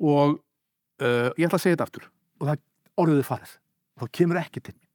og 0.00 0.34
uh, 0.36 1.30
ég 1.36 1.46
ætla 1.46 1.56
að 1.56 1.62
segja 1.62 1.76
þetta 1.76 1.86
aftur. 1.86 2.10
Og 2.36 2.50
það 2.50 2.64
orðiði 3.00 3.24
farið. 3.24 3.54
Það 3.96 4.10
kemur 4.18 4.40
ekki 4.42 4.60
til 4.60 4.74
mér 4.74 4.86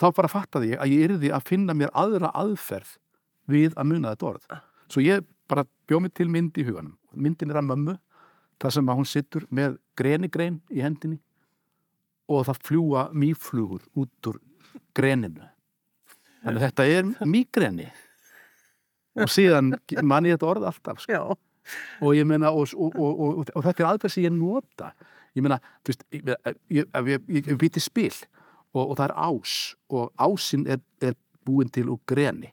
þá 0.00 0.10
bara 0.16 0.30
fattaði 0.30 0.72
ég 0.72 0.82
að 0.82 0.92
ég 0.92 1.04
yrði 1.08 1.30
að 1.34 1.46
finna 1.48 1.76
mér 1.76 1.92
aðra 1.96 2.30
aðferð 2.36 2.96
við 3.50 3.76
að 3.78 3.90
muna 3.90 4.14
þetta 4.14 4.28
orð. 4.30 4.46
Svo 4.90 5.04
ég 5.04 5.26
bara 5.50 5.66
bjóð 5.88 6.04
mig 6.04 6.14
til 6.16 6.28
mynd 6.32 6.58
í 6.58 6.64
huganum. 6.66 6.96
Myndin 7.14 7.52
er 7.52 7.60
að 7.60 7.68
mömmu 7.70 7.96
þar 8.62 8.76
sem 8.76 8.90
að 8.90 9.00
hún 9.00 9.08
sittur 9.08 9.46
með 9.54 9.78
grenigrein 9.98 10.60
í 10.72 10.82
hendinni 10.84 11.20
og 12.30 12.46
það 12.48 12.62
fljúa 12.68 13.08
mýflugur 13.12 13.84
út 14.00 14.30
úr 14.30 14.40
greninu. 14.96 15.50
Þannig 16.44 16.60
að 16.60 16.66
þetta 16.66 16.86
er 16.90 17.28
mýgreni 17.28 17.88
og 19.14 19.30
síðan 19.30 19.74
man 20.02 20.26
ég 20.28 20.38
þetta 20.38 20.50
orð 20.50 20.70
alltaf 20.70 21.02
sko. 21.04 21.36
Og 22.04 22.12
ég 22.12 22.26
meina 22.28 22.50
og, 22.52 22.74
og, 22.76 22.96
og, 23.00 23.20
og, 23.24 23.52
og 23.54 23.64
þetta 23.64 23.84
er 23.84 23.90
aðferð 23.94 24.12
sem 24.12 24.26
ég 24.26 24.34
nota 24.36 24.92
ég 25.34 25.44
meina, 25.44 25.58
þú 25.82 25.92
veist 25.92 26.04
ég, 26.14 26.30
ég, 26.78 26.88
ég, 27.10 27.26
ég, 27.40 27.50
býti 27.58 27.82
spil 27.82 28.12
og, 28.74 28.94
það 28.96 29.04
er 29.08 29.16
ás 29.26 29.56
og 29.90 30.12
ásinn 30.20 30.66
er, 30.70 30.80
er 31.02 31.16
búin 31.46 31.70
til 31.72 31.90
úr 31.92 32.00
greni 32.08 32.52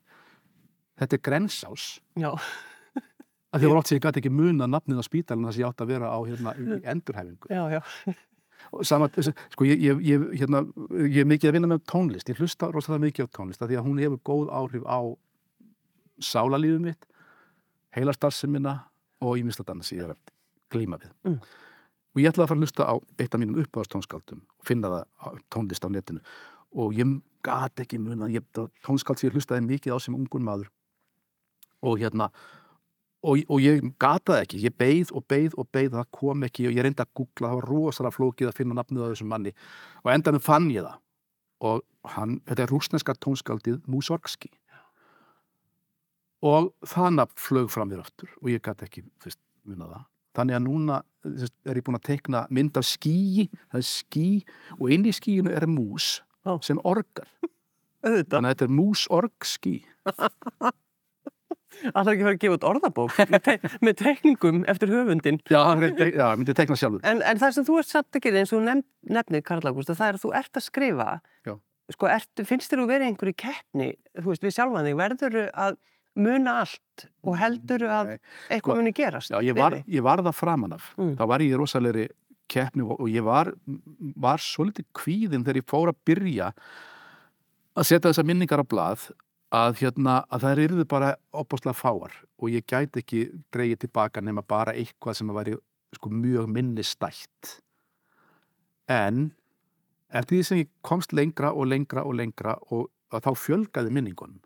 þetta 1.02 1.18
er 1.18 1.24
grensás 1.26 1.86
Já. 2.20 2.34
að 3.52 3.64
því 3.64 3.70
að 3.70 3.78
oft 3.78 3.92
sem 3.92 4.00
ég 4.00 4.06
gæti 4.08 4.24
ekki 4.24 4.34
muna 4.34 4.70
nafnið 4.70 5.02
á 5.02 5.06
spítalinn 5.06 5.48
þess 5.50 5.60
að 5.60 5.64
ég 5.64 5.72
átt 5.72 5.86
að 5.86 5.94
vera 5.94 6.12
á 6.14 6.20
hérna, 6.26 6.56
í 6.58 6.82
endurhæfingu 6.94 7.54
Já, 7.54 7.64
já. 7.78 7.82
sama, 8.88 9.10
sko 9.54 9.68
ég, 9.70 9.82
ég, 9.82 10.06
ég, 10.06 10.30
hérna, 10.42 10.66
ég 11.06 11.22
er 11.24 11.30
mikið 11.30 11.52
að 11.52 11.60
vinna 11.60 11.74
með 11.74 11.86
tónlist 11.90 12.34
ég 12.34 12.42
hlusta 12.42 12.72
rosalega 12.74 13.08
mikið 13.08 13.30
á 13.30 13.34
tónlist 13.38 13.62
því 13.62 13.82
að 13.82 13.90
hún 13.90 14.02
hefur 14.02 14.24
góð 14.32 14.56
áhrif 14.58 14.88
á 14.90 15.02
sálalífið 16.26 16.86
mitt 16.86 17.08
heilastarfsemina 17.96 18.78
og 19.22 19.42
íminslega 19.42 19.76
annars 19.76 19.92
ég 19.94 20.06
er 20.06 20.14
að 20.16 20.32
glíma 20.72 21.00
við. 21.02 21.12
Mm. 21.28 21.42
og 22.12 22.22
ég 22.22 22.32
ætlaði 22.32 22.46
að 22.46 22.52
fara 22.52 22.60
að 22.60 22.64
hlusta 22.66 22.88
á 22.88 22.96
eitt 23.20 23.36
af 23.36 23.42
mínum 23.42 23.60
uppáðastónskaldum 23.62 24.40
og 24.44 24.66
finna 24.68 24.90
það 24.92 25.38
tónlist 25.54 25.86
á 25.88 25.90
netinu. 25.92 26.24
Og 26.72 26.96
ég 26.96 27.20
gat 27.44 27.84
ekki 27.84 28.00
muna 28.00 28.30
ég, 28.32 28.44
tónskald 28.86 29.20
sem 29.20 29.30
ég 29.30 29.36
hlustaði 29.36 29.68
mikið 29.68 29.96
á 29.96 30.00
sem 30.00 30.16
ungun 30.16 30.44
maður. 30.44 30.72
Og 31.82 32.00
hérna 32.00 32.30
og, 33.24 33.40
og 33.48 33.62
ég 33.64 33.84
gataði 34.02 34.46
ekki, 34.46 34.64
ég 34.66 34.76
beið 34.80 35.14
og 35.16 35.26
beið 35.32 35.56
og 35.60 35.70
beið 35.72 35.96
það 35.98 36.12
kom 36.20 36.44
ekki 36.48 36.68
og 36.68 36.76
ég 36.76 36.88
reyndi 36.88 37.04
að 37.04 37.14
googla 37.20 37.52
það 37.52 37.60
var 37.60 37.70
rosalega 37.72 38.18
flókið 38.18 38.52
að 38.52 38.60
finna 38.60 38.78
nafnið 38.80 39.08
á 39.08 39.12
þessum 39.14 39.32
manni. 39.32 39.56
Og 40.04 40.12
endanum 40.16 40.44
fann 40.44 40.72
ég 40.74 40.88
það. 40.88 41.00
Og 41.62 41.84
hann, 42.16 42.40
þetta 42.50 42.66
er 42.66 42.74
rúsneska 42.74 43.16
tónskaldið 43.22 43.84
Mussorgski 43.92 44.52
og 46.42 46.72
það 46.88 47.16
nafn 47.20 47.38
flög 47.38 47.70
fram 47.74 47.92
mér 47.92 48.02
aftur 48.04 48.32
og 48.42 48.50
ég 48.50 48.64
gæti 48.66 48.88
ekki 48.88 49.04
fyrst 49.22 49.40
muna 49.68 49.88
það 49.92 50.06
þannig 50.38 50.58
að 50.58 50.66
núna 50.66 51.00
er 51.70 51.78
ég 51.78 51.86
búin 51.86 52.00
að 52.00 52.08
tekna 52.08 52.46
mynd 52.50 52.78
af 52.80 52.88
skýi 52.88 53.48
það 53.72 53.80
er 53.82 53.88
ský 53.88 54.28
og 54.80 54.86
inn 54.96 55.06
í 55.06 55.14
skýinu 55.16 55.54
er 55.54 55.68
mús 55.70 56.20
Ó. 56.48 56.58
sem 56.66 56.80
orgar 56.88 57.28
Auðvitað. 58.02 58.32
þannig 58.34 58.48
að 58.48 58.54
þetta 58.56 58.66
er 58.66 58.76
músorgski 58.80 59.76
Alltaf 61.92 62.12
ekki 62.14 62.26
fara 62.26 62.34
að 62.36 62.42
gefa 62.42 62.58
út 62.58 62.66
orðabók 62.72 63.20
með, 63.32 63.44
te 63.46 63.54
með 63.86 64.00
tekningum 64.02 64.64
eftir 64.72 64.92
höfundin. 64.92 65.38
Já, 65.50 65.62
já, 65.80 66.26
myndi 66.36 66.56
tekna 66.58 66.76
sjálfur. 66.78 67.04
En, 67.08 67.22
en 67.26 67.40
það 67.42 67.54
sem 67.56 67.68
þú 67.68 67.78
ert 67.80 67.90
samt 67.90 68.20
ekki 68.20 68.34
eins 68.34 68.52
og 68.58 68.66
nefn, 68.66 68.84
nefnir, 69.16 69.44
Karl 69.48 69.70
Ágúst, 69.70 69.94
það 69.94 70.10
er 70.10 70.20
að 70.20 70.26
þú 70.26 70.34
ert 70.42 70.60
að 70.60 70.66
skrifa. 70.66 71.08
Já. 71.48 71.54
Sko, 71.96 72.10
ert, 72.12 72.44
finnst 72.50 72.74
þér 72.74 72.82
þú 72.84 72.88
verið 72.92 73.08
einhverju 73.08 73.38
keppni, 73.46 73.88
þú 74.20 74.28
veist, 74.34 74.46
við 74.46 74.56
sjálfan 74.58 74.90
þig, 74.90 74.98
verður 75.00 75.40
að 75.50 75.80
muna 76.20 76.58
allt 76.64 77.06
og 77.24 77.38
heldur 77.40 77.86
að 77.88 78.14
eitthvað 78.16 78.60
Sko, 78.62 78.78
muni 78.80 78.94
gerast? 78.96 79.32
Já, 79.32 79.40
ég 79.46 79.58
var, 79.58 79.78
ég 79.88 80.04
var 80.06 80.24
það 80.26 80.38
framan 80.38 80.76
af. 80.76 80.92
Mm. 81.00 81.16
Þá 81.20 81.26
var 81.32 81.46
ég 81.46 81.58
rosalegri 81.60 82.08
keppni 82.52 82.86
og, 82.86 83.04
ég 83.10 83.24
var, 83.26 83.54
var 84.20 84.44
svolítið 84.44 84.88
kvíðinn 84.98 85.46
þegar 85.48 85.62
ég 85.62 85.70
fór 85.72 85.92
að 85.94 86.00
byrja 86.10 86.52
að 87.72 87.88
setja 87.88 88.10
þessar 88.10 88.28
minningar 88.28 88.64
á 88.64 88.66
blað 88.68 89.08
að, 89.56 89.78
hérna, 89.80 90.22
að 90.28 90.46
það 90.46 90.64
eru 90.66 90.86
bara 90.92 91.14
opaslega 91.32 91.78
fáar 91.78 92.16
og 92.42 92.52
ég 92.52 92.68
gæti 92.68 93.04
ekki 93.04 93.26
dreigið 93.54 93.86
tilbaka 93.86 94.24
nema 94.24 94.44
bara 94.44 94.76
eitthvað 94.76 95.20
sem 95.20 95.32
að 95.32 95.40
væri 95.40 95.58
sko, 95.96 96.12
mjög 96.12 96.52
minnistætt. 96.52 97.58
En 98.92 99.30
eftir 100.12 100.38
því 100.38 100.44
sem 100.48 100.64
ég 100.66 100.72
komst 100.84 101.16
lengra 101.16 101.54
og 101.56 101.72
lengra 101.72 102.04
og 102.08 102.18
lengra 102.20 102.58
og 102.72 102.90
þá 103.12 103.32
fjölgaði 103.40 103.94
minningunum 103.96 104.40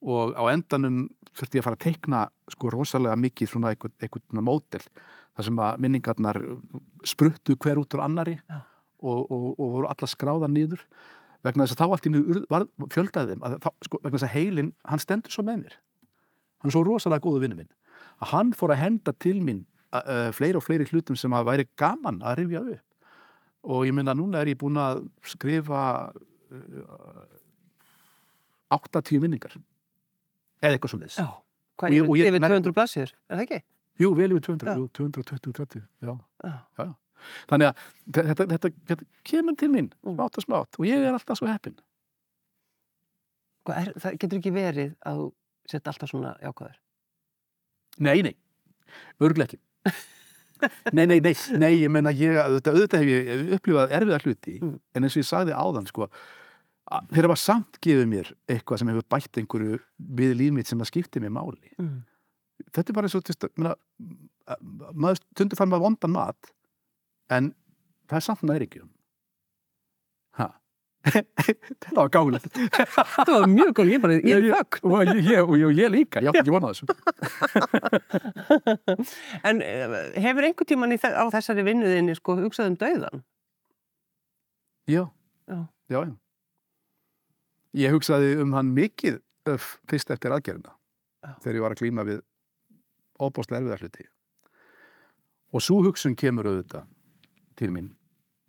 og 0.00 0.36
á 0.36 0.42
endanum 0.52 1.08
þurfti 1.36 1.58
ég 1.58 1.62
að 1.62 1.68
fara 1.68 1.78
að 1.78 1.84
teikna 1.84 2.20
sko 2.50 2.72
rosalega 2.72 3.16
mikið 3.20 3.52
svona 3.52 3.72
einhvern, 3.74 3.94
einhvern 4.00 4.44
mótel 4.44 4.82
þar 5.36 5.46
sem 5.46 5.62
að 5.62 5.80
minningarnar 5.84 6.40
spruttu 7.06 7.56
hver 7.60 7.80
út 7.80 7.96
úr 7.96 8.04
annari 8.04 8.36
Já. 8.40 8.60
og, 9.04 9.20
og, 9.30 9.46
og 9.56 9.74
voru 9.76 9.90
alla 9.90 10.08
skráða 10.10 10.50
niður. 10.50 10.82
Vegna 11.44 11.64
þess 11.64 11.76
að 11.76 11.80
þá 11.80 11.94
allt 11.94 12.08
í 12.08 12.12
nú 12.12 12.22
fjöldaði 12.92 13.34
þeim 13.34 13.44
að 13.46 13.58
þá, 13.64 13.70
sko, 13.86 14.00
vegna 14.02 14.18
þess 14.18 14.28
að 14.28 14.34
heilin, 14.34 14.72
hann 14.90 15.00
stendur 15.00 15.32
svo 15.32 15.44
með 15.46 15.62
mér. 15.62 15.76
Hann 16.60 16.72
er 16.72 16.76
svo 16.76 16.84
rosalega 16.84 17.24
góðu 17.24 17.44
vinnu 17.44 17.60
minn 17.62 17.70
að 18.20 18.32
hann 18.34 18.52
fór 18.56 18.74
að 18.74 18.82
henda 18.82 19.14
til 19.16 19.38
mín 19.40 19.62
uh, 19.96 20.28
fleiri 20.36 20.58
og 20.58 20.64
fleiri 20.66 20.88
hlutum 20.90 21.16
sem 21.16 21.32
að 21.32 21.46
væri 21.48 21.68
gaman 21.80 22.20
að 22.20 22.42
rifja 22.42 22.64
upp. 22.74 22.84
Og 23.70 23.86
ég 23.88 23.96
minna 23.96 24.12
núna 24.16 24.40
er 24.40 24.52
ég 24.52 24.60
búin 24.60 24.76
að 24.80 25.06
skrifa 25.28 25.80
uh, 26.12 27.24
80 28.76 29.24
minningar 29.24 29.56
eða 30.62 30.76
eitthvað 30.78 30.90
svo 30.94 30.98
Já. 31.18 31.26
Og 31.28 31.44
Hvað, 31.80 31.92
ég- 31.96 32.04
yfir, 32.04 32.26
yfir 32.28 32.40
nei. 32.40 32.48
200 32.50 32.72
blassir, 32.76 33.12
er 33.30 33.36
það 33.36 33.44
ekki? 33.46 33.62
Jú, 34.00 34.14
vel 34.16 34.30
yfir 34.30 34.42
200, 34.48 34.66
Já. 34.66 34.74
jú, 34.76 34.88
220, 34.92 35.52
30, 35.52 35.82
já. 36.02 36.18
Já. 36.44 36.94
Þannig 37.48 37.66
að 37.68 37.74
þe- 38.12 38.26
þetta, 38.30 38.44
þetta, 38.52 38.68
þetta 38.90 39.04
kemur 39.24 39.56
til 39.56 39.68
mín, 39.68 39.90
Mm. 40.04 40.14
smátt 40.16 40.38
og 40.38 40.44
smátt, 40.44 40.78
og 40.78 40.86
ég 40.86 41.04
er 41.04 41.12
alltaf 41.12 41.36
svo 41.38 41.46
heppinn. 41.48 41.76
Hvað, 43.66 43.80
er, 43.86 43.92
það 44.00 44.18
getur 44.22 44.38
ekki 44.40 44.52
verið 44.54 44.94
að 45.06 45.24
setja 45.68 45.92
alltaf 45.92 46.10
svona 46.10 46.32
jákvæður? 46.40 46.78
Nei, 48.00 48.22
nei, 48.22 48.34
örglega 49.20 49.48
ekki. 49.50 49.60
nei, 50.96 51.06
nei, 51.06 51.20
nei, 51.20 51.34
nei, 51.60 51.72
ég 51.82 51.90
menna, 51.92 52.12
ég, 52.16 52.36
auðvitað, 52.40 52.76
auðvitað 52.76 53.04
hef 53.04 53.10
ég 53.10 53.52
upplifað 53.58 53.94
erfiða 53.98 54.20
hluti, 54.24 54.58
Mm. 54.60 54.80
en 54.94 55.02
eins 55.04 55.16
og 55.16 55.22
ég 55.22 55.28
sagði 55.28 55.56
áðan, 55.56 55.86
sko, 55.88 56.08
þeir 57.14 57.26
hafa 57.28 57.38
samt 57.38 57.78
gefið 57.84 58.08
mér 58.10 58.28
eitthvað 58.50 58.78
sem 58.82 58.90
hefur 58.90 59.06
bætt 59.14 59.38
einhverju 59.40 59.76
við 60.20 60.30
líf 60.40 60.52
mitt 60.56 60.68
sem 60.70 60.80
að 60.82 60.90
skipti 60.90 61.18
mér 61.22 61.32
máli. 61.36 61.68
Mm. 61.78 61.98
Þetta 62.70 62.88
er 62.92 62.96
bara 63.00 63.10
þú 63.12 63.18
veist, 63.24 63.42
menna, 63.56 63.72
maður 64.92 65.16
stundur 65.22 65.58
fann 65.60 65.70
maður 65.72 65.86
vondan 65.88 66.12
mat, 66.14 66.40
en 67.32 67.44
það 68.10 68.18
er 68.20 68.24
samt 68.26 68.42
nærikjum. 68.50 68.88
Ha? 70.38 70.46
Þetta 71.10 71.94
var 71.96 72.10
gáðilegt. 72.12 72.52
Það 73.16 73.30
var 73.32 73.46
mjög 73.48 73.70
góð, 73.78 73.88
ég 73.94 74.00
bara, 74.02 74.14
ég 74.18 74.24
Ég- 74.28 74.44
ég, 74.44 74.50
ég, 75.30 75.40
ég, 75.62 75.70
ég 75.80 75.88
líka, 75.94 76.20
ég 76.20 76.28
átti 76.28 76.42
ekki 76.42 76.52
vonað 76.52 76.70
þessu. 76.74 76.84
En 79.48 79.56
eh, 79.64 79.88
hefur 80.20 80.44
einhvern 80.46 80.68
tíman 80.68 80.92
í, 80.94 80.98
þe- 81.00 81.16
á 81.16 81.24
þessari 81.32 81.64
vinnuðinni 81.66 82.14
sko 82.18 82.36
hugsað 82.42 82.68
um 82.72 82.76
dauðan? 82.80 83.18
Já, 84.90 85.04
Já. 85.48 85.58
já, 85.88 85.98
já. 86.04 86.14
Ég 87.78 87.92
hugsaði 87.94 88.32
um 88.42 88.52
hann 88.56 88.72
mikið 88.74 89.20
öf, 89.52 89.76
fyrst 89.90 90.10
eftir 90.10 90.32
aðgerðina 90.34 90.72
Já. 91.22 91.34
þegar 91.44 91.54
ég 91.58 91.64
var 91.66 91.74
að 91.76 91.82
glíma 91.84 92.04
við 92.08 92.22
óbóðslega 93.20 93.60
erfiða 93.62 93.80
hluti. 93.84 94.06
Og 95.54 95.62
svo 95.64 95.80
hugsun 95.84 96.16
kemur 96.18 96.48
auðvitað 96.50 96.86
til 97.58 97.70
mín 97.74 97.92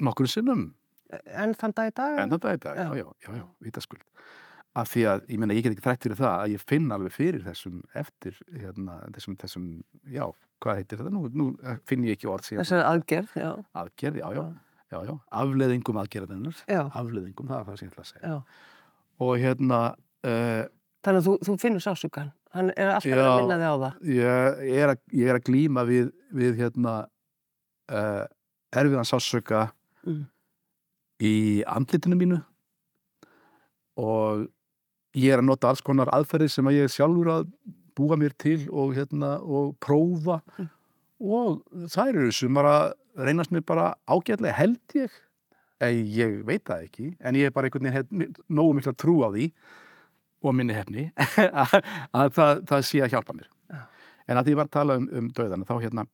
nokkur 0.01 0.29
sinnum 0.31 0.71
En 1.11 1.51
þann 1.59 1.73
dag 1.75 1.89
í 1.89 1.93
dag? 1.97 2.19
en 2.23 2.31
þetta 2.31 2.47
er 2.53 2.57
þetta, 2.57 2.73
Já. 2.77 2.85
já, 2.87 3.01
já, 3.03 3.07
já, 3.27 3.31
já, 3.41 3.45
vitaskuld. 3.67 4.03
Af 4.79 4.87
því 4.93 5.01
að, 5.11 5.25
ég 5.27 5.39
meina, 5.41 5.53
ég 5.57 5.65
get 5.65 5.73
ekki 5.75 5.83
þrætt 5.83 6.05
fyrir 6.05 6.19
það 6.21 6.35
að 6.45 6.51
ég 6.53 6.61
finn 6.71 6.85
alveg 6.95 7.11
fyrir 7.11 7.41
þessum 7.43 7.81
eftir, 7.99 8.37
hérna, 8.55 8.93
þessum, 9.17 9.35
þessum, 9.41 9.65
já, 10.07 10.23
hvað 10.63 10.77
heitir 10.79 11.01
þetta? 11.01 11.11
Nú, 11.11 11.23
nú 11.35 11.47
eh, 11.67 11.81
finn 11.89 12.05
ég 12.07 12.15
ekki 12.15 12.29
orð 12.31 12.47
síðan 12.47 12.63
Þessari 12.63 12.85
aðgerð, 12.93 13.33
já. 13.35 13.49
aðgerð, 13.81 14.21
já, 14.21 14.29
já, 14.37 14.45
já, 14.93 14.97
já, 15.09 15.13
afleðingum 15.41 15.99
aðgerðinnar, 16.05 16.61
afleðingum, 16.87 17.51
það 17.51 17.57
er 17.59 17.67
það 17.67 17.81
sem 17.81 17.89
ég 17.89 17.91
ætla 17.91 18.05
að 18.05 18.11
segja. 18.13 18.31
já. 18.31 18.70
Og 19.21 19.35
hérna, 19.41 19.81
uh, 20.25 20.63
Þannig 21.05 21.21
að 21.21 21.25
þú, 21.27 21.33
þú 21.47 21.53
finnur 21.61 21.81
sásugan. 21.83 22.31
Hann 22.53 22.69
er 22.75 22.89
alltaf 22.91 23.05
Já. 23.09 23.21
að 23.25 23.39
minna 23.41 23.57
þig 23.61 23.69
á 23.71 23.77
það. 23.81 23.93
ég, 24.11 24.61
er 24.81 24.91
að, 24.91 24.99
ég 25.21 25.29
er 25.31 25.37
að 25.39 25.45
glíma 25.47 25.83
við, 25.87 26.09
við 26.35 26.57
hérna, 26.61 26.93
uh, 27.91 28.25
erfiðan 28.75 29.07
sásöka 29.09 29.69
Mm. 30.01 30.23
í 31.21 31.61
andlitinu 31.69 32.15
mínu 32.17 32.39
og 34.01 34.47
ég 35.17 35.33
er 35.35 35.41
að 35.43 35.45
nota 35.51 35.69
alls 35.69 35.83
konar 35.85 36.09
aðferðir 36.15 36.49
sem 36.49 36.65
að 36.71 36.77
ég 36.79 36.89
sjálfur 36.93 37.29
að 37.35 37.49
búa 37.97 38.17
mér 38.17 38.33
til 38.39 38.63
og, 38.71 38.95
hérna, 38.97 39.35
og 39.43 39.75
prófa 39.83 40.39
Mm. 40.57 40.69
og 41.21 41.61
þær 41.93 42.09
eru 42.15 42.31
sumar 42.33 42.65
að 42.65 42.93
reynast 43.27 43.51
mér 43.53 43.65
bara 43.65 43.93
ágætlega 44.09 44.53
held 44.57 44.79
ég 44.95 45.11
ég 45.89 46.41
veit 46.45 46.63
það 46.67 46.83
ekki 46.87 47.07
en 47.19 47.37
ég 47.39 47.49
er 47.49 47.55
bara 47.55 47.69
einhvern 47.69 47.89
veginn 47.89 48.35
nógu 48.49 48.77
mikla 48.77 48.93
trú 48.93 49.21
á 49.25 49.29
því 49.33 49.47
og 50.41 50.55
minni 50.57 50.75
hefni 50.75 51.07
að, 51.63 51.77
að 52.17 52.33
það, 52.37 52.63
það 52.69 52.85
sé 52.89 53.01
að 53.01 53.15
hjálpa 53.15 53.37
mér 53.37 53.49
Já. 53.71 53.81
en 54.27 54.41
að 54.41 54.47
því 54.47 54.57
var 54.59 54.69
að 54.69 54.75
tala 54.77 54.97
um, 54.99 55.07
um 55.19 55.29
döðana 55.37 55.67
þá 55.69 55.75
hérna 55.81 56.05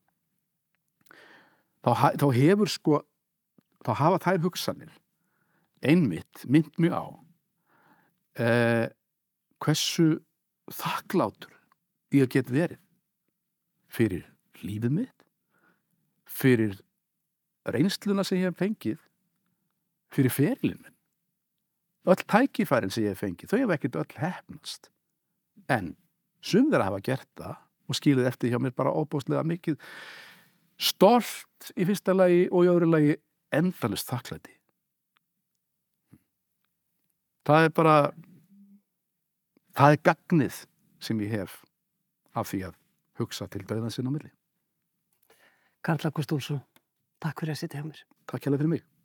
þá, 1.83 1.91
þá 2.19 2.27
hefur 2.37 2.71
sko 2.71 3.01
þá 3.85 3.91
hafa 4.01 4.21
þær 4.25 4.41
hugsanir 4.47 4.95
einmitt 5.85 6.47
mynd 6.49 6.71
mjög 6.81 6.97
á 6.97 7.05
eh, 8.43 8.87
hversu 9.63 10.09
þakklátur 10.73 11.53
ég 12.15 12.31
get 12.31 12.51
verið 12.51 12.81
fyrir 13.87 14.27
lífið 14.63 14.99
mitt 15.01 15.27
fyrir 16.27 16.79
reynsluna 17.67 18.25
sem 18.27 18.41
ég 18.41 18.51
hef 18.51 18.59
fengið 18.59 19.06
fyrir 20.17 20.33
ferilinn 20.33 20.81
minn. 20.81 20.95
Öll 22.07 22.23
tækifærin 22.23 22.93
sem 22.93 23.05
ég 23.05 23.13
hef 23.13 23.21
fengið 23.21 23.51
þau 23.51 23.59
hef 23.61 23.73
ekkert 23.75 23.97
öll 24.01 24.19
hefnast 24.23 24.89
en 25.73 25.95
sum 26.41 26.69
þeirra 26.71 26.89
hafa 26.89 27.03
gert 27.03 27.29
það 27.37 27.57
og 27.87 27.99
skilið 27.99 28.29
eftir 28.29 28.51
hjá 28.51 28.59
mér 28.61 28.75
bara 28.75 28.93
óbúslega 28.95 29.43
mikið. 29.47 29.77
Stolt 30.77 31.71
í 31.75 31.87
fyrsta 31.87 32.15
lagi 32.15 32.47
og 32.51 32.65
í 32.65 32.71
öðru 32.71 32.89
lagi 32.91 33.15
endalust 33.55 34.09
þakklæti. 34.11 34.55
Það 37.47 37.67
er 37.67 37.71
bara 37.75 37.95
það 39.77 39.93
er 39.93 40.03
gagnið 40.09 40.59
sem 40.99 41.23
ég 41.23 41.37
hef 41.37 41.61
af 42.35 42.51
því 42.51 42.65
að 42.67 42.75
hugsa 43.21 43.47
til 43.51 43.63
döðan 43.63 43.93
sinna 43.93 44.11
milli. 44.13 44.33
Karl 45.85 46.09
August 46.09 46.33
Úlsson, 46.35 46.61
takk 47.23 47.39
fyrir 47.39 47.55
að 47.55 47.63
sitja 47.63 47.79
hjá 47.79 47.87
mér. 47.87 48.03
Takk 48.27 48.43
hérlega 48.43 48.65
fyrir 48.65 48.75
mig 48.75 48.96